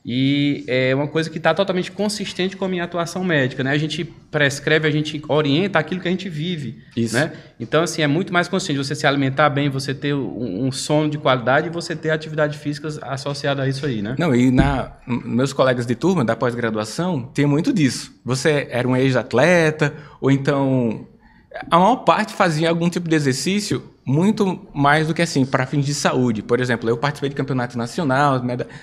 E 0.07 0.65
é 0.67 0.95
uma 0.95 1.09
coisa 1.09 1.31
que 1.31 1.39
está 1.39 1.55
totalmente 1.55 1.91
consistente 1.91 2.59
com 2.59 2.67
a 2.67 2.69
minha 2.69 2.85
atuação 2.85 3.25
médica, 3.25 3.65
né? 3.65 3.71
A 3.71 3.79
gente 3.79 4.05
prescreve, 4.05 4.87
a 4.87 4.91
gente 4.91 5.23
orienta 5.27 5.79
aquilo 5.79 5.99
que 5.99 6.09
a 6.09 6.11
gente 6.11 6.29
vive, 6.29 6.83
Isso. 6.95 7.15
né? 7.15 7.33
Então, 7.59 7.83
assim, 7.83 8.03
é 8.03 8.07
muito 8.07 8.31
mais 8.31 8.47
consciente 8.47 8.77
você 8.77 8.95
se 8.95 9.07
alimentar 9.07 9.49
bem, 9.49 9.71
você 9.71 9.95
ter 9.95 10.15
um, 10.15 10.67
um 10.67 10.71
sono 10.71 11.09
de 11.09 11.17
qualidade 11.17 11.69
e 11.69 11.71
você 11.71 11.97
ter 11.97 12.11
atividade 12.11 12.59
física 12.59 12.89
associada 13.01 13.63
a 13.63 13.69
isso 13.69 13.87
aí, 13.87 14.03
né? 14.03 14.15
Não, 14.19 14.35
e 14.35 14.51
na, 14.51 14.93
meus 15.07 15.55
colegas 15.55 15.87
de 15.87 15.95
turma 15.95 16.23
da 16.23 16.37
pós-graduação 16.37 17.23
tem 17.33 17.47
muito 17.47 17.73
disso. 17.73 18.13
Você 18.27 18.69
era 18.71 18.87
um 18.87 18.95
ex-atleta 18.95 19.95
ou 20.21 20.31
então 20.31 21.07
a 21.71 21.79
maior 21.79 21.97
parte 21.97 22.35
fazia 22.35 22.69
algum 22.69 22.91
tipo 22.91 23.09
de 23.09 23.15
exercício 23.15 23.94
muito 24.05 24.67
mais 24.75 25.07
do 25.07 25.15
que 25.15 25.23
assim, 25.23 25.47
para 25.47 25.67
fins 25.67 25.87
de 25.87 25.95
saúde. 25.95 26.43
Por 26.43 26.61
exemplo, 26.61 26.89
eu 26.89 26.97
participei 26.97 27.31
de 27.31 27.37
campeonato 27.37 27.79
nacional, 27.79 28.43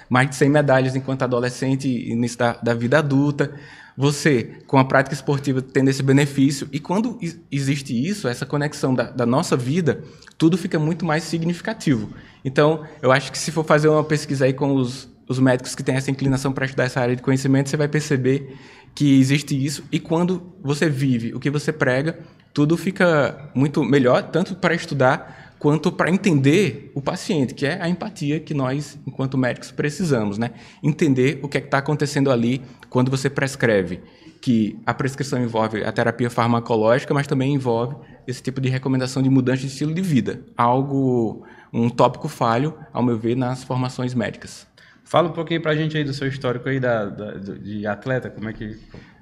mais 0.10 0.30
de 0.30 0.36
100 0.36 0.50
medalhas 0.50 0.96
enquanto 0.96 1.24
adolescente 1.24 1.88
e 1.88 2.12
início 2.12 2.40
da, 2.40 2.54
da 2.54 2.74
vida 2.74 2.98
adulta. 2.98 3.54
Você, 3.96 4.62
com 4.66 4.80
a 4.80 4.86
prática 4.86 5.14
esportiva, 5.14 5.62
tendo 5.62 5.90
esse 5.90 6.02
benefício. 6.02 6.68
E 6.72 6.80
quando 6.80 7.20
existe 7.52 7.94
isso, 7.94 8.28
essa 8.28 8.46
conexão 8.46 8.96
da, 8.96 9.12
da 9.12 9.26
nossa 9.26 9.56
vida, 9.56 10.04
tudo 10.38 10.58
fica 10.58 10.80
muito 10.80 11.06
mais 11.06 11.24
significativo. 11.24 12.10
Então, 12.44 12.84
eu 13.02 13.12
acho 13.12 13.32
que 13.32 13.38
se 13.38 13.52
for 13.52 13.64
fazer 13.64 13.90
uma 13.90 14.04
pesquisa 14.04 14.46
aí 14.46 14.54
com 14.54 14.74
os, 14.74 15.10
os 15.28 15.40
médicos 15.40 15.76
que 15.76 15.84
têm 15.84 15.96
essa 15.96 16.10
inclinação 16.10 16.52
para 16.52 16.66
estudar 16.66 16.86
essa 16.86 17.00
área 17.00 17.16
de 17.16 17.22
conhecimento, 17.22 17.70
você 17.70 17.78
vai 17.78 17.88
perceber 17.88 18.58
que 18.96 19.20
existe 19.20 19.56
isso. 19.56 19.84
E 19.92 20.00
quando 20.00 20.54
você 20.62 20.90
vive 20.90 21.34
o 21.34 21.40
que 21.40 21.50
você 21.50 21.72
prega, 21.72 22.20
tudo 22.54 22.78
fica 22.78 23.50
muito 23.54 23.84
melhor, 23.84 24.24
tanto 24.24 24.56
para 24.56 24.74
estudar 24.74 25.52
quanto 25.62 25.92
para 25.92 26.10
entender 26.10 26.92
o 26.96 27.02
paciente, 27.02 27.54
que 27.54 27.68
é 27.68 27.80
a 27.80 27.88
empatia 27.88 28.40
que 28.40 28.52
nós, 28.52 28.98
enquanto 29.06 29.38
médicos, 29.38 29.72
precisamos, 29.72 30.40
né? 30.40 30.52
Entender 30.82 31.40
o 31.44 31.48
que 31.48 31.58
é 31.58 31.62
está 31.62 31.78
acontecendo 31.78 32.32
ali 32.32 32.64
quando 32.90 33.12
você 33.12 33.30
prescreve. 33.30 34.02
Que 34.42 34.80
a 34.88 34.92
prescrição 34.92 35.40
envolve 35.40 35.84
a 35.84 35.92
terapia 35.92 36.32
farmacológica, 36.32 37.14
mas 37.14 37.28
também 37.28 37.54
envolve 37.54 37.96
esse 38.26 38.42
tipo 38.42 38.60
de 38.60 38.70
recomendação 38.70 39.22
de 39.22 39.30
mudança 39.30 39.62
de 39.62 39.68
estilo 39.68 39.94
de 39.94 40.02
vida. 40.02 40.42
Algo, 40.58 41.44
um 41.72 41.92
tópico 41.92 42.28
falho, 42.28 42.74
ao 42.92 43.04
meu 43.04 43.16
ver, 43.20 43.38
nas 43.38 43.64
formações 43.64 44.16
médicas. 44.16 44.66
Fala 45.12 45.28
um 45.28 45.34
pouquinho 45.34 45.60
para 45.62 45.72
a 45.72 45.76
gente 45.76 45.98
aí 45.98 46.06
do 46.06 46.14
seu 46.14 46.26
histórico 46.26 46.70
aí 46.70 46.80
da, 46.80 47.04
da, 47.04 47.34
de 47.34 47.86
atleta, 47.86 48.30
como 48.30 48.48
é 48.48 48.54
que 48.54 48.80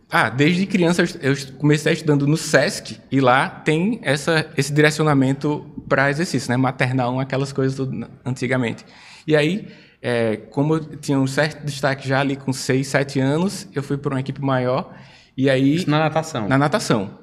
ah, 0.08 0.30
desde 0.30 0.68
criança 0.68 1.04
eu 1.20 1.34
comecei 1.58 1.94
estudando 1.94 2.28
no 2.28 2.38
SESC 2.38 3.00
e 3.12 3.20
lá 3.20 3.50
tem 3.50 4.00
essa, 4.04 4.46
esse 4.56 4.72
direcionamento 4.72 5.66
para 5.88 6.12
exercício, 6.12 6.48
né? 6.52 6.58
Maternal, 6.58 7.20
aquelas 7.20 7.52
coisas 7.52 7.76
do, 7.76 8.08
antigamente. 8.24 8.86
E 9.26 9.36
aí, 9.36 9.68
é, 10.00 10.38
como 10.38 10.76
eu 10.76 10.80
tinha 10.96 11.20
um 11.20 11.26
certo 11.26 11.66
destaque 11.66 12.08
já 12.08 12.20
ali 12.20 12.36
com 12.36 12.54
6, 12.54 12.86
7 12.86 13.20
anos, 13.20 13.68
eu 13.74 13.82
fui 13.82 13.98
para 13.98 14.14
uma 14.14 14.20
equipe 14.20 14.44
maior 14.44 14.96
e 15.36 15.50
aí... 15.50 15.74
Isso 15.74 15.90
na 15.90 15.98
natação? 15.98 16.48
Na 16.48 16.58
natação. 16.58 17.18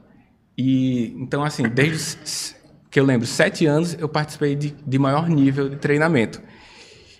E, 0.58 1.14
então, 1.20 1.44
assim, 1.44 1.68
desde 1.68 2.56
que 2.90 2.98
eu 2.98 3.04
lembro, 3.04 3.28
7 3.28 3.64
anos, 3.64 3.96
eu 3.96 4.08
participei 4.08 4.56
de, 4.56 4.74
de 4.84 4.98
maior 4.98 5.28
nível 5.28 5.68
de 5.68 5.76
treinamento. 5.76 6.42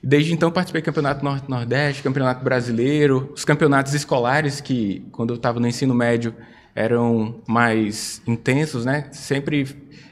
Desde 0.03 0.33
então 0.33 0.51
participei 0.51 0.83
do 0.83 0.85
Campeonato 0.85 1.25
Norte-Nordeste, 1.25 2.03
Campeonato 2.03 2.45
Brasileiro, 2.45 3.33
os 3.35 3.45
campeonatos 3.45 3.95
escolares 3.95 4.61
que, 4.61 5.07
quando 5.13 5.31
eu 5.31 5.37
estava 5.37 5.59
no 5.59 5.67
ensino 5.67 5.95
médio, 5.95 6.35
eram 6.75 7.41
mais 7.49 8.21
intensos, 8.27 8.85
né? 8.85 9.09
Sempre 9.11 9.67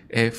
é, 0.08 0.32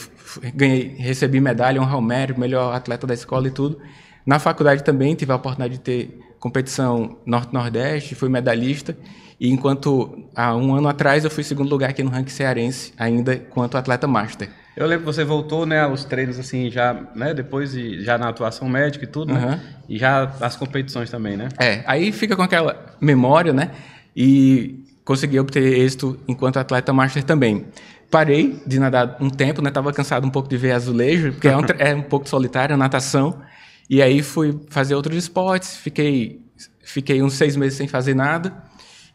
ganhei, 0.54 0.96
recebi 0.98 1.40
medalha, 1.40 1.82
honra 1.82 1.94
ao 1.94 2.02
mérito, 2.02 2.40
melhor 2.40 2.74
atleta 2.74 3.06
da 3.06 3.14
escola 3.14 3.48
e 3.48 3.52
tudo. 3.52 3.80
Na 4.26 4.40
faculdade 4.40 4.84
também 4.84 5.14
tive 5.14 5.32
a 5.32 5.36
oportunidade 5.36 5.74
de 5.74 5.80
ter 5.80 6.20
competição 6.40 7.18
Norte-Nordeste, 7.26 8.16
fui 8.16 8.30
medalhista. 8.30 8.98
E 9.40 9.50
enquanto 9.50 10.30
há 10.36 10.56
um 10.56 10.74
ano 10.74 10.88
atrás 10.88 11.24
eu 11.24 11.30
fui 11.30 11.44
segundo 11.44 11.70
lugar 11.70 11.90
aqui 11.90 12.02
no 12.02 12.10
ranking 12.10 12.32
cearense, 12.32 12.94
ainda 12.98 13.38
quanto 13.38 13.78
atleta 13.78 14.08
master. 14.08 14.50
Eu 14.76 14.88
lembro 14.88 15.06
que 15.06 15.14
você 15.14 15.24
voltou, 15.24 15.66
né, 15.66 15.80
aos 15.80 16.04
treinos 16.04 16.38
assim, 16.38 16.70
já, 16.70 16.94
né, 17.16 17.34
depois 17.34 17.72
de, 17.72 18.04
já 18.04 18.18
na 18.18 18.28
atuação 18.28 18.68
médica 18.68 19.06
e 19.06 19.08
tudo, 19.08 19.34
uhum. 19.34 19.40
né? 19.40 19.62
E 19.88 19.98
já 19.98 20.24
as 20.42 20.58
competições 20.58 21.10
também, 21.10 21.38
né? 21.38 21.48
É, 21.58 21.82
aí 21.88 22.12
fica 22.12 22.36
com 22.36 22.42
aquela 22.42 22.94
memória, 23.00 23.54
né? 23.54 23.72
E 24.14 24.84
consegui 25.06 25.40
obter 25.40 25.64
êxito 25.64 26.20
enquanto 26.28 26.58
atleta 26.58 26.92
master 26.92 27.24
também. 27.24 27.68
Parei 28.12 28.62
de 28.68 28.78
nadar 28.78 29.16
um 29.22 29.30
tempo, 29.30 29.62
né? 29.62 29.72
Tava 29.72 29.94
cansado 29.94 30.28
um 30.28 30.30
pouco 30.30 30.50
de 30.50 30.58
ver 30.58 30.72
azulejo, 30.72 31.32
porque 31.32 31.48
é 31.48 31.56
um, 31.56 31.62
é 31.80 31.96
um 31.96 32.02
pouco 32.02 32.28
solitário 32.28 32.76
a 32.76 32.78
natação. 32.78 33.42
E 33.90 34.02
aí 34.02 34.22
fui 34.22 34.60
fazer 34.70 34.96
outros 34.96 35.16
esportes, 35.16 35.78
fiquei, 35.78 36.42
fiquei 36.84 37.22
uns 37.22 37.34
seis 37.36 37.56
meses 37.56 37.78
sem 37.78 37.88
fazer 37.88 38.14
nada. 38.14 38.54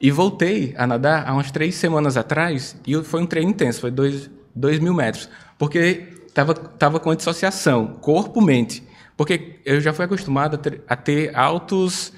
E 0.00 0.11
voltei 0.11 0.73
a 0.79 0.87
nadar 0.87 1.29
há 1.29 1.35
umas 1.35 1.50
três 1.50 1.75
semanas 1.75 2.17
atrás, 2.17 2.75
e 2.87 2.95
foi 3.02 3.21
um 3.21 3.26
treino 3.26 3.50
intenso, 3.50 3.83
foi 3.83 3.90
dois, 3.90 4.31
dois 4.55 4.79
mil 4.79 4.95
metros 4.95 5.29
porque 5.61 6.07
estava 6.26 6.55
tava 6.55 6.99
com 6.99 7.11
a 7.11 7.14
dissociação, 7.14 7.99
corpo-mente. 8.00 8.83
Porque 9.14 9.61
eu 9.67 9.79
já 9.79 9.93
fui 9.93 10.07
acostumado 10.07 10.55
a 10.55 10.59
ter, 10.59 10.83
a 10.88 10.97
ter 10.97 11.37
altos 11.37 12.14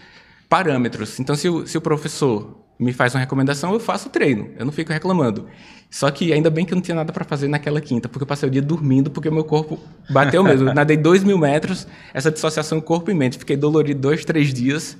parâmetros. 0.48 1.18
Então, 1.18 1.34
se 1.34 1.48
o, 1.48 1.66
se 1.66 1.76
o 1.76 1.80
professor 1.80 2.56
me 2.78 2.92
faz 2.92 3.12
uma 3.12 3.20
recomendação, 3.20 3.72
eu 3.72 3.80
faço 3.80 4.08
o 4.08 4.12
treino, 4.12 4.50
eu 4.56 4.64
não 4.64 4.70
fico 4.70 4.92
reclamando. 4.92 5.48
Só 5.90 6.08
que 6.12 6.32
ainda 6.32 6.50
bem 6.50 6.64
que 6.64 6.72
eu 6.72 6.76
não 6.76 6.82
tinha 6.82 6.94
nada 6.94 7.12
para 7.12 7.24
fazer 7.24 7.48
naquela 7.48 7.80
quinta, 7.80 8.08
porque 8.08 8.22
eu 8.22 8.28
passei 8.28 8.48
o 8.48 8.52
dia 8.52 8.62
dormindo, 8.62 9.10
porque 9.10 9.28
o 9.28 9.32
meu 9.32 9.44
corpo 9.44 9.76
bateu 10.08 10.44
mesmo. 10.44 10.70
nadei 10.72 10.96
dois 10.96 11.24
mil 11.24 11.36
metros, 11.36 11.88
essa 12.14 12.30
dissociação 12.30 12.80
corpo 12.80 13.10
e 13.10 13.14
mente. 13.14 13.38
Fiquei 13.38 13.56
dolorido 13.56 14.00
dois, 14.00 14.24
três 14.24 14.54
dias, 14.54 14.96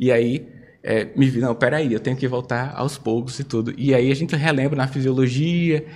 e 0.00 0.10
aí 0.10 0.48
é, 0.82 1.08
me 1.14 1.28
vi, 1.28 1.38
não, 1.38 1.54
peraí, 1.54 1.92
eu 1.92 2.00
tenho 2.00 2.16
que 2.16 2.26
voltar 2.26 2.72
aos 2.74 2.98
poucos 2.98 3.38
e 3.38 3.44
tudo. 3.44 3.72
E 3.78 3.94
aí 3.94 4.10
a 4.10 4.14
gente 4.14 4.34
relembra 4.34 4.76
na 4.76 4.88
fisiologia, 4.88 5.86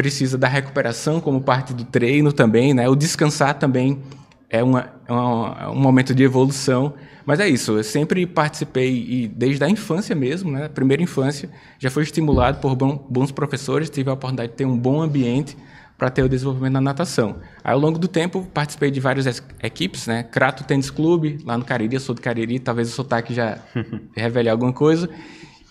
precisa 0.00 0.38
da 0.38 0.48
recuperação 0.48 1.20
como 1.20 1.42
parte 1.42 1.74
do 1.74 1.84
treino 1.84 2.32
também, 2.32 2.72
né? 2.72 2.88
O 2.88 2.96
descansar 2.96 3.58
também 3.58 4.00
é, 4.48 4.64
uma, 4.64 4.88
é 5.06 5.12
uma, 5.12 5.56
é 5.60 5.68
um 5.68 5.78
momento 5.78 6.14
de 6.14 6.22
evolução. 6.22 6.94
Mas 7.26 7.38
é 7.38 7.46
isso, 7.46 7.76
eu 7.76 7.84
sempre 7.84 8.24
participei, 8.24 9.06
e 9.06 9.28
desde 9.28 9.62
a 9.62 9.68
infância 9.68 10.16
mesmo, 10.16 10.50
né? 10.50 10.68
Primeira 10.68 11.02
infância, 11.02 11.50
já 11.78 11.90
fui 11.90 12.02
estimulado 12.02 12.60
por 12.60 12.74
bons 12.74 13.30
professores, 13.30 13.90
tive 13.90 14.08
a 14.08 14.14
oportunidade 14.14 14.52
de 14.52 14.56
ter 14.56 14.64
um 14.64 14.76
bom 14.76 15.02
ambiente 15.02 15.54
para 15.98 16.08
ter 16.08 16.22
o 16.22 16.28
desenvolvimento 16.30 16.72
na 16.72 16.80
natação. 16.80 17.36
Aí, 17.62 17.74
ao 17.74 17.78
longo 17.78 17.98
do 17.98 18.08
tempo, 18.08 18.48
participei 18.54 18.90
de 18.90 19.00
várias 19.00 19.42
equipes, 19.62 20.06
né? 20.06 20.22
Crato 20.22 20.64
Tênis 20.64 20.90
Clube, 20.90 21.40
lá 21.44 21.58
no 21.58 21.64
Cariri, 21.64 21.96
eu 21.96 22.00
sou 22.00 22.14
do 22.14 22.22
Cariri, 22.22 22.58
talvez 22.58 22.88
o 22.88 22.92
sotaque 22.92 23.34
já 23.34 23.58
revele 24.16 24.48
alguma 24.48 24.72
coisa. 24.72 25.10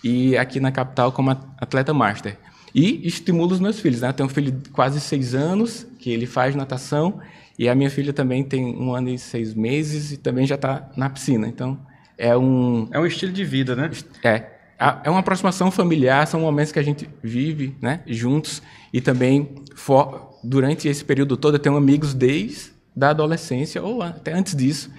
E 0.04 0.36
aqui 0.38 0.60
na 0.60 0.70
capital 0.70 1.10
como 1.10 1.32
atleta 1.58 1.92
master. 1.92 2.38
E 2.74 3.06
estimulo 3.06 3.52
os 3.52 3.60
meus 3.60 3.80
filhos. 3.80 4.00
Né? 4.00 4.08
Eu 4.08 4.12
tenho 4.12 4.28
um 4.28 4.32
filho 4.32 4.52
de 4.52 4.70
quase 4.70 5.00
seis 5.00 5.34
anos, 5.34 5.86
que 5.98 6.10
ele 6.10 6.26
faz 6.26 6.54
natação, 6.54 7.20
e 7.58 7.68
a 7.68 7.74
minha 7.74 7.90
filha 7.90 8.12
também 8.12 8.42
tem 8.42 8.64
um 8.76 8.94
ano 8.94 9.10
e 9.10 9.18
seis 9.18 9.54
meses 9.54 10.12
e 10.12 10.16
também 10.16 10.46
já 10.46 10.54
está 10.54 10.90
na 10.96 11.10
piscina. 11.10 11.46
Então, 11.46 11.78
é 12.16 12.36
um... 12.36 12.88
É 12.90 12.98
um 12.98 13.06
estilo 13.06 13.32
de 13.32 13.44
vida, 13.44 13.76
né? 13.76 13.90
É. 14.24 14.60
É 15.04 15.10
uma 15.10 15.20
aproximação 15.20 15.70
familiar, 15.70 16.26
são 16.26 16.40
momentos 16.40 16.72
que 16.72 16.78
a 16.78 16.82
gente 16.82 17.06
vive 17.22 17.76
né, 17.82 18.00
juntos 18.06 18.62
e 18.90 18.98
também 18.98 19.56
for, 19.74 20.38
durante 20.42 20.88
esse 20.88 21.04
período 21.04 21.36
todo 21.36 21.56
eu 21.56 21.58
tenho 21.58 21.76
amigos 21.76 22.14
desde 22.14 22.72
da 22.96 23.10
adolescência 23.10 23.82
ou 23.82 24.00
até 24.02 24.32
antes 24.32 24.56
disso 24.56 24.90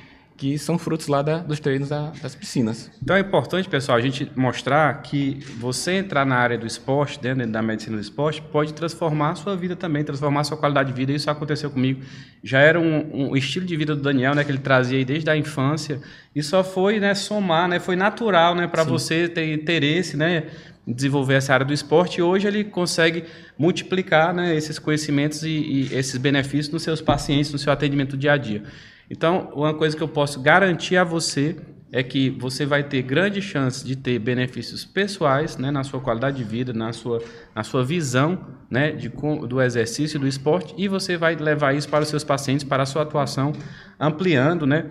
que 0.42 0.58
são 0.58 0.76
frutos 0.76 1.06
lá 1.06 1.22
da, 1.22 1.38
dos 1.38 1.60
treinos 1.60 1.90
da, 1.90 2.12
das 2.20 2.34
piscinas. 2.34 2.90
Então 3.00 3.16
é 3.16 3.20
importante, 3.20 3.70
pessoal, 3.70 3.96
a 3.96 4.02
gente 4.02 4.28
mostrar 4.36 5.04
que 5.04 5.38
você 5.60 5.92
entrar 5.92 6.26
na 6.26 6.36
área 6.36 6.58
do 6.58 6.66
esporte, 6.66 7.20
dentro 7.20 7.46
da 7.46 7.62
medicina 7.62 7.96
do 7.96 8.02
esporte, 8.02 8.42
pode 8.42 8.74
transformar 8.74 9.30
a 9.30 9.36
sua 9.36 9.56
vida 9.56 9.76
também, 9.76 10.04
transformar 10.04 10.42
a 10.42 10.44
sua 10.44 10.58
qualidade 10.58 10.92
de 10.92 10.98
vida. 10.98 11.12
Isso 11.12 11.30
aconteceu 11.30 11.70
comigo. 11.70 12.02
Já 12.44 12.58
era 12.58 12.80
um, 12.80 13.30
um 13.30 13.38
estilo 13.38 13.68
de 13.68 13.78
vida 13.78 13.96
do 13.96 14.02
Daniel, 14.02 14.34
né, 14.34 14.44
que 14.44 14.50
ele 14.50 14.58
trazia 14.58 14.98
aí 14.98 15.06
desde 15.06 15.30
a 15.30 15.38
infância, 15.38 16.02
e 16.36 16.42
só 16.42 16.64
foi, 16.64 17.00
né, 17.00 17.14
somar, 17.14 17.70
né, 17.70 17.80
foi 17.80 17.96
natural, 17.96 18.56
né, 18.56 18.66
para 18.66 18.84
você 18.84 19.30
ter 19.30 19.54
interesse, 19.54 20.18
né, 20.18 20.46
desenvolver 20.88 21.36
essa 21.36 21.54
área 21.54 21.68
do 21.68 21.72
esporte 21.72 22.18
e 22.18 22.24
hoje 22.24 22.48
ele 22.48 22.64
consegue 22.64 23.26
multiplicar 23.60 24.34
né, 24.34 24.56
esses 24.56 24.80
conhecimentos 24.80 25.44
e, 25.44 25.50
e 25.50 25.90
esses 25.94 26.18
benefícios 26.18 26.70
nos 26.70 26.82
seus 26.82 27.00
pacientes, 27.00 27.52
no 27.52 27.60
seu 27.60 27.72
atendimento 27.72 28.18
dia 28.18 28.34
a 28.34 28.38
dia. 28.38 28.64
Então, 29.12 29.52
uma 29.54 29.74
coisa 29.74 29.96
que 29.96 30.02
eu 30.02 30.08
posso 30.08 30.40
garantir 30.42 30.96
a 30.96 31.04
você 31.04 31.58
é 31.92 32.02
que 32.02 32.30
você 32.30 32.66
vai 32.66 32.82
ter 32.82 33.02
grande 33.02 33.42
chance 33.42 33.86
de 33.86 33.94
ter 33.94 34.18
benefícios 34.18 34.86
pessoais 34.86 35.58
né, 35.58 35.70
na 35.70 35.84
sua 35.84 36.00
qualidade 36.00 36.38
de 36.38 36.46
vida, 36.46 36.72
na 36.72 36.94
sua, 36.94 37.22
na 37.54 37.62
sua 37.62 37.84
visão 37.84 38.40
né, 38.70 38.94
de, 38.94 39.10
do 39.10 39.62
exercício, 39.62 40.18
do 40.18 40.26
esporte, 40.26 40.74
e 40.78 40.88
você 40.88 41.18
vai 41.18 41.36
levar 41.36 41.76
isso 41.76 41.90
para 41.90 42.04
os 42.04 42.08
seus 42.08 42.24
pacientes, 42.24 42.64
para 42.64 42.84
a 42.84 42.86
sua 42.86 43.02
atuação, 43.02 43.52
ampliando 44.00 44.66
né, 44.66 44.86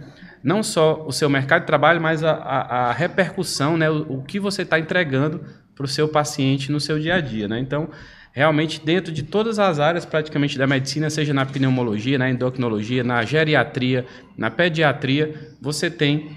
não 0.44 0.62
só 0.62 1.06
o 1.06 1.12
seu 1.12 1.30
mercado 1.30 1.62
de 1.62 1.66
trabalho, 1.66 1.98
mas 1.98 2.22
a, 2.22 2.32
a, 2.32 2.90
a 2.90 2.92
repercussão, 2.92 3.78
né, 3.78 3.88
o, 3.88 4.18
o 4.18 4.22
que 4.22 4.38
você 4.38 4.60
está 4.60 4.78
entregando 4.78 5.40
para 5.74 5.86
o 5.86 5.88
seu 5.88 6.06
paciente 6.06 6.70
no 6.70 6.78
seu 6.78 6.98
dia 6.98 7.14
a 7.14 7.20
dia. 7.22 7.48
Né? 7.48 7.58
Então, 7.58 7.88
realmente 8.32 8.80
dentro 8.84 9.12
de 9.12 9.22
todas 9.22 9.58
as 9.58 9.78
áreas 9.78 10.04
praticamente 10.04 10.56
da 10.58 10.66
medicina, 10.66 11.10
seja 11.10 11.34
na 11.34 11.44
pneumologia, 11.44 12.18
na 12.18 12.30
endocrinologia, 12.30 13.02
na 13.02 13.24
geriatria, 13.24 14.06
na 14.36 14.50
pediatria, 14.50 15.54
você 15.60 15.90
tem 15.90 16.36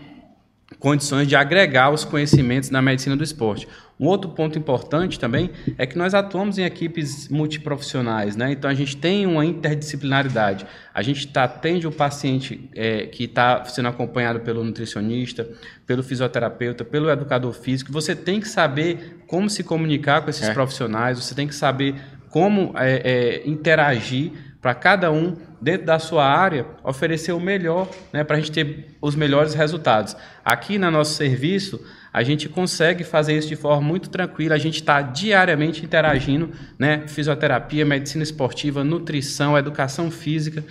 condições 0.84 1.30
de 1.30 1.34
agregar 1.34 1.92
os 1.92 2.04
conhecimentos 2.04 2.70
na 2.70 2.82
medicina 2.82 3.16
do 3.16 3.24
esporte. 3.24 3.66
Um 3.98 4.06
outro 4.06 4.32
ponto 4.32 4.60
importante 4.60 5.18
também 5.18 5.50
é 5.78 5.86
que 5.86 5.98
nós 5.98 6.14
atuamos 6.14 6.58
em 6.58 6.66
equipes 6.66 7.30
multiprofissionais, 7.30 8.36
né? 8.36 8.52
Então 8.52 8.70
a 8.70 8.74
gente 8.74 8.98
tem 8.98 9.26
uma 9.26 9.46
interdisciplinaridade. 9.46 10.66
A 10.94 11.02
gente 11.02 11.26
tá, 11.30 11.46
atende 11.46 11.88
o 11.88 11.92
paciente 11.92 12.70
é, 12.76 13.06
que 13.06 13.24
está 13.24 13.64
sendo 13.64 13.88
acompanhado 13.88 14.42
pelo 14.42 14.62
nutricionista, 14.62 15.50
pelo 15.88 16.04
fisioterapeuta, 16.04 16.84
pelo 16.84 17.10
educador 17.10 17.54
físico. 17.54 17.90
Você 17.94 18.14
tem 18.14 18.42
que 18.42 18.48
saber 18.50 19.24
como 19.26 19.50
se 19.50 19.64
comunicar 19.64 20.22
com 20.22 20.30
esses 20.30 20.50
é. 20.50 20.54
profissionais, 20.54 21.18
você 21.18 21.34
tem 21.34 21.48
que 21.48 21.56
saber 21.56 21.96
como 22.30 22.74
é, 22.76 23.42
é 23.46 23.50
interagir 23.50 24.34
para 24.64 24.74
cada 24.74 25.12
um, 25.12 25.36
dentro 25.62 25.86
da 25.86 26.00
sua 26.00 26.26
área, 26.26 26.66
oferecer 26.86 27.34
o 27.34 27.40
melhor, 27.40 27.86
né, 28.14 28.24
para 28.24 28.38
a 28.38 28.40
gente 28.40 28.54
ter 28.54 28.96
os 29.02 29.14
melhores 29.14 29.54
resultados. 29.54 30.16
Aqui 30.44 30.78
no 30.78 30.90
nosso 30.90 31.16
serviço, 31.16 31.86
a 32.14 32.24
gente 32.24 32.48
consegue 32.48 33.04
fazer 33.04 33.38
isso 33.38 33.50
de 33.50 33.58
forma 33.58 33.82
muito 33.86 34.10
tranquila, 34.10 34.56
a 34.56 34.58
gente 34.58 34.76
está 34.76 35.02
diariamente 35.02 35.84
interagindo, 35.84 36.50
né, 36.80 37.04
fisioterapia, 37.08 37.84
medicina 37.84 38.24
esportiva, 38.24 38.86
nutrição, 38.86 39.58
educação 39.58 40.10
física, 40.10 40.64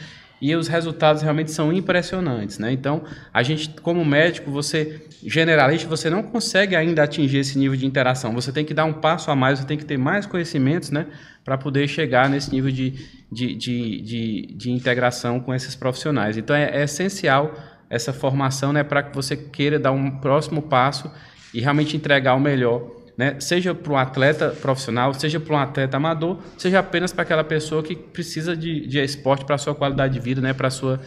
e 0.42 0.56
os 0.56 0.66
resultados 0.66 1.22
realmente 1.22 1.52
são 1.52 1.72
impressionantes, 1.72 2.58
né? 2.58 2.72
Então, 2.72 3.04
a 3.32 3.44
gente, 3.44 3.70
como 3.80 4.04
médico, 4.04 4.50
você, 4.50 5.06
generalista, 5.24 5.88
você 5.88 6.10
não 6.10 6.20
consegue 6.20 6.74
ainda 6.74 7.04
atingir 7.04 7.38
esse 7.38 7.56
nível 7.56 7.76
de 7.76 7.86
interação. 7.86 8.34
Você 8.34 8.50
tem 8.50 8.64
que 8.64 8.74
dar 8.74 8.84
um 8.84 8.92
passo 8.92 9.30
a 9.30 9.36
mais, 9.36 9.60
você 9.60 9.66
tem 9.66 9.78
que 9.78 9.84
ter 9.84 9.96
mais 9.96 10.26
conhecimentos, 10.26 10.90
né? 10.90 11.06
Para 11.44 11.56
poder 11.56 11.86
chegar 11.86 12.28
nesse 12.28 12.50
nível 12.50 12.72
de, 12.72 12.90
de, 13.30 13.54
de, 13.54 14.00
de, 14.00 14.54
de 14.56 14.72
integração 14.72 15.38
com 15.38 15.54
esses 15.54 15.76
profissionais. 15.76 16.36
Então, 16.36 16.56
é, 16.56 16.70
é 16.76 16.82
essencial 16.82 17.54
essa 17.88 18.12
formação, 18.12 18.72
né? 18.72 18.82
Para 18.82 19.04
que 19.04 19.14
você 19.14 19.36
queira 19.36 19.78
dar 19.78 19.92
um 19.92 20.18
próximo 20.18 20.60
passo 20.60 21.08
e 21.54 21.60
realmente 21.60 21.96
entregar 21.96 22.34
o 22.34 22.40
melhor 22.40 22.90
né? 23.16 23.36
seja 23.40 23.74
para 23.74 23.92
um 23.92 23.96
atleta 23.96 24.50
profissional, 24.50 25.12
seja 25.14 25.38
para 25.38 25.54
um 25.54 25.58
atleta 25.58 25.96
amador, 25.96 26.38
seja 26.56 26.78
apenas 26.78 27.12
para 27.12 27.22
aquela 27.22 27.44
pessoa 27.44 27.82
que 27.82 27.94
precisa 27.94 28.56
de, 28.56 28.86
de 28.86 28.98
esporte 29.02 29.44
para 29.44 29.56
a 29.56 29.58
sua 29.58 29.74
qualidade 29.74 30.14
de 30.14 30.20
vida, 30.20 30.40
né? 30.40 30.52
para 30.52 30.68
a 30.68 30.70
sua, 30.70 31.00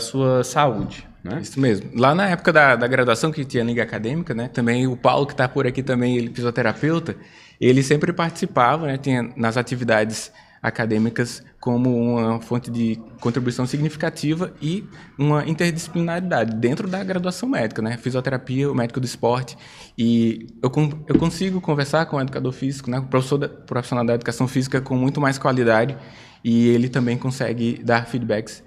sua 0.00 0.44
saúde. 0.44 1.06
Né? 1.22 1.40
Isso 1.42 1.60
mesmo. 1.60 1.90
Lá 1.94 2.14
na 2.14 2.28
época 2.28 2.52
da, 2.52 2.76
da 2.76 2.86
graduação, 2.86 3.32
que 3.32 3.44
tinha 3.44 3.64
liga 3.64 3.82
acadêmica, 3.82 4.34
né? 4.34 4.48
também 4.48 4.86
o 4.86 4.96
Paulo, 4.96 5.26
que 5.26 5.32
está 5.32 5.48
por 5.48 5.66
aqui 5.66 5.82
também, 5.82 6.16
ele 6.16 6.30
fisioterapeuta, 6.32 7.16
ele 7.60 7.82
sempre 7.82 8.12
participava, 8.12 8.86
né? 8.86 8.96
tinha 8.96 9.30
nas 9.36 9.56
atividades 9.56 10.32
acadêmicas 10.62 11.42
como 11.60 11.94
uma 11.96 12.40
fonte 12.40 12.70
de 12.70 12.98
contribuição 13.20 13.66
significativa 13.66 14.52
e 14.60 14.84
uma 15.18 15.46
interdisciplinaridade 15.48 16.54
dentro 16.56 16.88
da 16.88 17.02
graduação 17.02 17.48
médica, 17.48 17.82
né? 17.82 17.96
Fisioterapia, 17.96 18.70
o 18.70 18.74
médico 18.74 19.00
do 19.00 19.06
esporte. 19.06 19.56
E 19.96 20.46
eu, 20.62 20.70
eu 21.06 21.18
consigo 21.18 21.60
conversar 21.60 22.06
com 22.06 22.16
o 22.16 22.20
educador 22.20 22.52
físico, 22.52 22.90
né? 22.90 22.98
o 22.98 23.06
professor 23.06 23.38
da, 23.38 23.48
profissional 23.48 24.04
da 24.04 24.14
educação 24.14 24.46
física 24.48 24.80
com 24.80 24.96
muito 24.96 25.20
mais 25.20 25.38
qualidade 25.38 25.96
e 26.44 26.68
ele 26.68 26.88
também 26.88 27.18
consegue 27.18 27.80
dar 27.84 28.06
feedbacks 28.06 28.62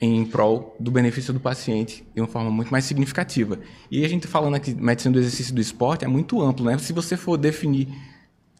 em 0.00 0.24
prol 0.24 0.76
do 0.78 0.90
benefício 0.90 1.32
do 1.32 1.40
paciente 1.40 2.06
de 2.14 2.20
uma 2.20 2.26
forma 2.26 2.50
muito 2.50 2.70
mais 2.70 2.84
significativa. 2.84 3.58
E 3.90 4.04
a 4.04 4.08
gente 4.08 4.26
falando 4.26 4.54
aqui 4.54 4.74
medicina 4.74 5.12
do 5.12 5.18
exercício 5.18 5.54
do 5.54 5.60
esporte 5.60 6.04
é 6.04 6.08
muito 6.08 6.40
amplo, 6.40 6.66
né? 6.66 6.76
Se 6.78 6.92
você 6.92 7.16
for 7.16 7.36
definir 7.36 7.88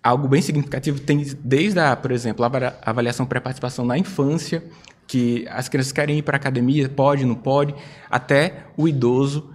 algo 0.06 0.28
bem 0.28 0.40
significativo 0.40 1.00
tem 1.00 1.25
desde 1.42 1.80
a, 1.80 1.96
por 1.96 2.12
exemplo, 2.12 2.44
a 2.44 2.75
avaliação 2.82 3.26
pré-participação 3.26 3.84
na 3.84 3.98
infância, 3.98 4.62
que 5.06 5.46
as 5.48 5.68
crianças 5.68 5.92
querem 5.92 6.18
ir 6.18 6.22
para 6.22 6.36
a 6.36 6.38
academia, 6.38 6.88
pode, 6.88 7.25
não 7.25 7.34
pode, 7.34 7.75
até 8.10 8.66
o 8.76 8.86
idoso, 8.86 9.50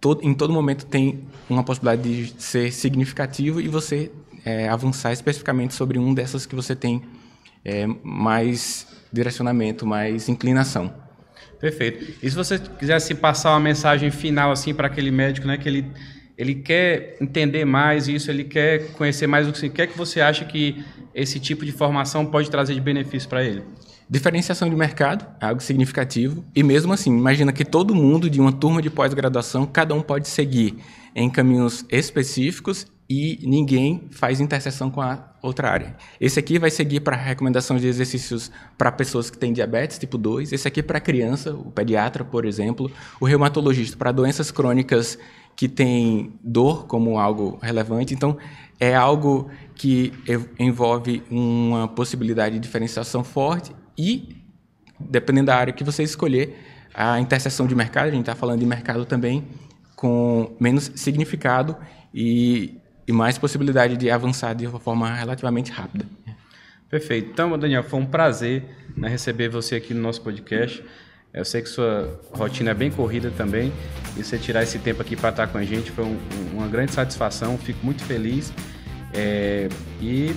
todo, 0.00 0.22
em 0.22 0.34
todo 0.34 0.52
momento 0.52 0.86
tem 0.86 1.24
uma 1.48 1.64
possibilidade 1.64 2.26
de 2.26 2.42
ser 2.42 2.72
significativo 2.72 3.60
e 3.60 3.68
você 3.68 4.10
é, 4.44 4.68
avançar 4.68 5.12
especificamente 5.12 5.74
sobre 5.74 5.98
um 5.98 6.14
dessas 6.14 6.46
que 6.46 6.54
você 6.54 6.74
tem 6.74 7.02
é, 7.64 7.86
mais 8.02 8.86
direcionamento, 9.12 9.86
mais 9.86 10.28
inclinação. 10.28 10.92
Perfeito. 11.60 12.14
E 12.22 12.28
se 12.28 12.34
você 12.34 12.58
quisesse 12.58 13.14
passar 13.14 13.50
uma 13.50 13.60
mensagem 13.60 14.10
final 14.10 14.50
assim 14.50 14.74
para 14.74 14.88
aquele 14.88 15.12
médico, 15.12 15.46
né, 15.46 15.56
que 15.56 15.68
ele 15.68 15.92
ele 16.42 16.56
quer 16.56 17.16
entender 17.20 17.64
mais 17.64 18.08
isso, 18.08 18.28
ele 18.28 18.42
quer 18.42 18.92
conhecer 18.94 19.28
mais 19.28 19.48
o 19.48 19.52
que, 19.52 19.70
que 19.70 19.82
é 19.82 19.86
que 19.86 19.96
você 19.96 20.20
acha 20.20 20.44
que 20.44 20.84
esse 21.14 21.38
tipo 21.38 21.64
de 21.64 21.70
formação 21.70 22.26
pode 22.26 22.50
trazer 22.50 22.74
de 22.74 22.80
benefício 22.80 23.28
para 23.28 23.44
ele? 23.44 23.62
Diferenciação 24.10 24.68
de 24.68 24.74
mercado, 24.74 25.24
é 25.40 25.46
algo 25.46 25.62
significativo. 25.62 26.44
E 26.54 26.62
mesmo 26.64 26.92
assim, 26.92 27.16
imagina 27.16 27.52
que 27.52 27.64
todo 27.64 27.94
mundo 27.94 28.28
de 28.28 28.40
uma 28.40 28.50
turma 28.50 28.82
de 28.82 28.90
pós-graduação, 28.90 29.64
cada 29.64 29.94
um 29.94 30.02
pode 30.02 30.28
seguir 30.28 30.76
em 31.14 31.30
caminhos 31.30 31.84
específicos 31.88 32.86
e 33.08 33.38
ninguém 33.42 34.08
faz 34.10 34.40
interseção 34.40 34.90
com 34.90 35.00
a 35.00 35.32
outra 35.42 35.70
área. 35.70 35.96
Esse 36.20 36.38
aqui 36.38 36.58
vai 36.58 36.70
seguir 36.70 37.00
para 37.00 37.16
recomendação 37.16 37.76
de 37.76 37.86
exercícios 37.86 38.50
para 38.78 38.90
pessoas 38.90 39.28
que 39.28 39.36
têm 39.36 39.52
diabetes 39.52 39.98
tipo 39.98 40.16
2, 40.16 40.52
esse 40.52 40.66
aqui 40.66 40.82
para 40.82 41.00
criança, 41.00 41.54
o 41.54 41.70
pediatra, 41.70 42.24
por 42.24 42.44
exemplo, 42.44 42.90
o 43.20 43.26
reumatologista 43.26 43.96
para 43.96 44.12
doenças 44.12 44.50
crônicas 44.50 45.18
que 45.56 45.68
tem 45.68 46.32
dor 46.42 46.86
como 46.86 47.18
algo 47.18 47.58
relevante. 47.62 48.14
Então, 48.14 48.36
é 48.78 48.94
algo 48.94 49.50
que 49.74 50.12
envolve 50.58 51.22
uma 51.30 51.86
possibilidade 51.88 52.56
de 52.56 52.60
diferenciação 52.60 53.22
forte 53.22 53.72
e, 53.96 54.36
dependendo 54.98 55.46
da 55.46 55.56
área 55.56 55.72
que 55.72 55.84
você 55.84 56.02
escolher, 56.02 56.58
a 56.94 57.20
interseção 57.20 57.66
de 57.66 57.74
mercado, 57.74 58.08
a 58.08 58.10
gente 58.10 58.20
está 58.20 58.34
falando 58.34 58.60
de 58.60 58.66
mercado 58.66 59.04
também, 59.04 59.46
com 59.96 60.54
menos 60.58 60.90
significado 60.96 61.76
e, 62.12 62.76
e 63.06 63.12
mais 63.12 63.38
possibilidade 63.38 63.96
de 63.96 64.10
avançar 64.10 64.54
de 64.54 64.66
uma 64.66 64.80
forma 64.80 65.14
relativamente 65.14 65.70
rápida. 65.70 66.04
Perfeito. 66.90 67.30
Então, 67.30 67.58
Daniel, 67.58 67.82
foi 67.82 68.00
um 68.00 68.04
prazer 68.04 68.64
né, 68.96 69.08
receber 69.08 69.48
você 69.48 69.76
aqui 69.76 69.94
no 69.94 70.02
nosso 70.02 70.20
podcast. 70.20 70.84
Eu 71.34 71.44
sei 71.46 71.62
que 71.62 71.68
sua 71.68 72.20
rotina 72.32 72.72
é 72.72 72.74
bem 72.74 72.90
corrida 72.90 73.30
também 73.30 73.72
e 74.16 74.22
você 74.22 74.36
tirar 74.36 74.62
esse 74.62 74.78
tempo 74.78 75.00
aqui 75.00 75.16
para 75.16 75.30
estar 75.30 75.46
com 75.46 75.56
a 75.56 75.64
gente 75.64 75.90
foi 75.90 76.04
um, 76.04 76.18
uma 76.52 76.68
grande 76.68 76.92
satisfação. 76.92 77.56
Fico 77.56 77.84
muito 77.84 78.04
feliz. 78.04 78.52
É, 79.14 79.68
e 80.00 80.34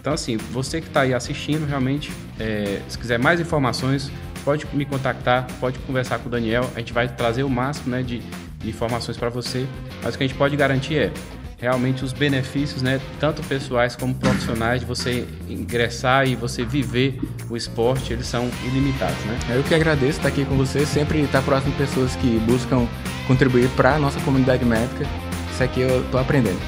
então 0.00 0.12
assim, 0.12 0.36
você 0.36 0.80
que 0.80 0.86
está 0.86 1.02
aí 1.02 1.12
assistindo, 1.12 1.66
realmente, 1.66 2.12
é, 2.38 2.80
se 2.88 2.96
quiser 2.96 3.18
mais 3.18 3.40
informações, 3.40 4.10
pode 4.44 4.66
me 4.72 4.84
contactar, 4.84 5.46
pode 5.58 5.78
conversar 5.80 6.20
com 6.20 6.28
o 6.28 6.30
Daniel. 6.30 6.70
A 6.76 6.78
gente 6.78 6.92
vai 6.92 7.08
trazer 7.08 7.42
o 7.42 7.50
máximo 7.50 7.90
né, 7.90 8.02
de, 8.02 8.20
de 8.58 8.68
informações 8.68 9.16
para 9.16 9.28
você. 9.28 9.66
Mas 10.02 10.14
o 10.14 10.18
que 10.18 10.24
a 10.24 10.26
gente 10.28 10.38
pode 10.38 10.56
garantir 10.56 10.96
é 10.96 11.12
realmente 11.60 12.04
os 12.04 12.12
benefícios, 12.12 12.80
né, 12.80 13.00
tanto 13.18 13.42
pessoais 13.42 13.94
como 13.94 14.14
profissionais, 14.14 14.80
de 14.80 14.86
você 14.86 15.26
ingressar 15.48 16.26
e 16.26 16.34
você 16.34 16.64
viver 16.64 17.20
o 17.50 17.56
esporte, 17.56 18.12
eles 18.12 18.26
são 18.26 18.50
ilimitados, 18.64 19.22
né? 19.26 19.38
Eu 19.50 19.62
que 19.62 19.74
agradeço 19.74 20.18
estar 20.18 20.28
aqui 20.28 20.44
com 20.44 20.56
você, 20.56 20.86
sempre 20.86 21.20
estar 21.20 21.42
próximo 21.42 21.72
de 21.72 21.78
pessoas 21.78 22.16
que 22.16 22.38
buscam 22.46 22.86
contribuir 23.26 23.68
para 23.70 23.96
a 23.96 23.98
nossa 23.98 24.18
comunidade 24.20 24.64
médica. 24.64 25.06
Isso 25.52 25.62
aqui 25.62 25.80
eu 25.80 26.00
estou 26.00 26.18
aprendendo. 26.18 26.58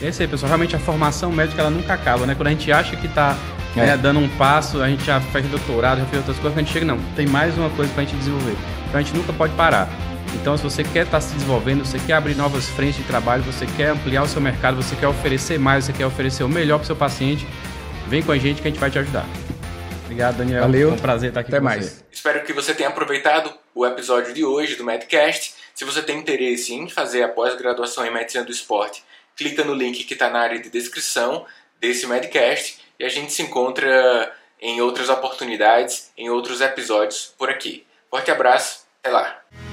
É 0.00 0.08
isso 0.08 0.22
aí, 0.22 0.28
pessoal. 0.28 0.48
Realmente 0.48 0.74
a 0.74 0.78
formação 0.78 1.30
médica 1.30 1.60
ela 1.60 1.70
nunca 1.70 1.92
acaba, 1.92 2.24
né? 2.24 2.34
Quando 2.34 2.46
a 2.46 2.50
gente 2.50 2.72
acha 2.72 2.96
que 2.96 3.06
está 3.06 3.36
é. 3.76 3.80
né, 3.80 3.96
dando 3.96 4.20
um 4.20 4.28
passo, 4.30 4.80
a 4.80 4.88
gente 4.88 5.04
já 5.04 5.20
fez 5.20 5.46
doutorado, 5.46 5.98
já 5.98 6.06
fez 6.06 6.18
outras 6.18 6.38
coisas, 6.38 6.54
quando 6.54 6.58
a 6.58 6.62
gente 6.62 6.72
chega, 6.72 6.86
não, 6.86 6.98
tem 7.14 7.26
mais 7.26 7.56
uma 7.58 7.68
coisa 7.70 7.92
para 7.92 8.02
a 8.02 8.06
gente 8.06 8.16
desenvolver. 8.16 8.56
Então 8.88 9.00
a 9.00 9.02
gente 9.02 9.14
nunca 9.14 9.32
pode 9.32 9.52
parar. 9.54 9.88
Então, 10.34 10.56
se 10.56 10.62
você 10.62 10.82
quer 10.82 11.04
estar 11.04 11.18
tá 11.18 11.20
se 11.20 11.34
desenvolvendo, 11.34 11.84
você 11.84 11.98
quer 11.98 12.14
abrir 12.14 12.34
novas 12.34 12.66
frentes 12.68 12.96
de 12.96 13.04
trabalho, 13.04 13.42
você 13.42 13.66
quer 13.76 13.90
ampliar 13.90 14.22
o 14.22 14.28
seu 14.28 14.40
mercado, 14.40 14.76
você 14.76 14.94
quer 14.96 15.08
oferecer 15.08 15.58
mais, 15.58 15.84
você 15.84 15.92
quer 15.92 16.06
oferecer 16.06 16.44
o 16.44 16.48
melhor 16.48 16.78
para 16.78 16.84
o 16.84 16.86
seu 16.86 16.96
paciente, 16.96 17.46
vem 18.06 18.22
com 18.22 18.32
a 18.32 18.38
gente 18.38 18.60
que 18.60 18.68
a 18.68 18.70
gente 18.70 18.80
vai 18.80 18.90
te 18.90 18.98
ajudar. 18.98 19.26
Obrigado, 20.04 20.38
Daniel. 20.38 20.62
Valeu. 20.62 20.88
Foi 20.88 20.98
um 20.98 21.00
prazer 21.00 21.28
estar 21.28 21.40
aqui 21.40 21.50
Até 21.50 21.58
com 21.58 21.64
mais. 21.64 21.84
você. 21.84 22.04
Espero 22.10 22.42
que 22.44 22.52
você 22.52 22.74
tenha 22.74 22.88
aproveitado 22.88 23.52
o 23.74 23.86
episódio 23.86 24.32
de 24.32 24.44
hoje 24.44 24.74
do 24.74 24.84
Medcast. 24.84 25.54
Se 25.74 25.84
você 25.84 26.02
tem 26.02 26.18
interesse 26.18 26.74
em 26.74 26.88
fazer 26.88 27.22
a 27.22 27.28
pós-graduação 27.28 28.04
em 28.06 28.10
Medicina 28.10 28.42
do 28.42 28.50
Esporte, 28.50 29.04
clica 29.36 29.62
no 29.62 29.74
link 29.74 30.04
que 30.04 30.14
está 30.14 30.30
na 30.30 30.40
área 30.40 30.58
de 30.58 30.70
descrição 30.70 31.44
desse 31.78 32.06
Medcast 32.06 32.80
e 32.98 33.04
a 33.04 33.08
gente 33.08 33.32
se 33.32 33.42
encontra 33.42 34.32
em 34.60 34.80
outras 34.80 35.08
oportunidades, 35.08 36.10
em 36.16 36.30
outros 36.30 36.60
episódios 36.60 37.32
por 37.38 37.48
aqui. 37.48 37.86
Forte 38.10 38.30
abraço, 38.30 38.86
até 39.00 39.10
lá! 39.10 39.67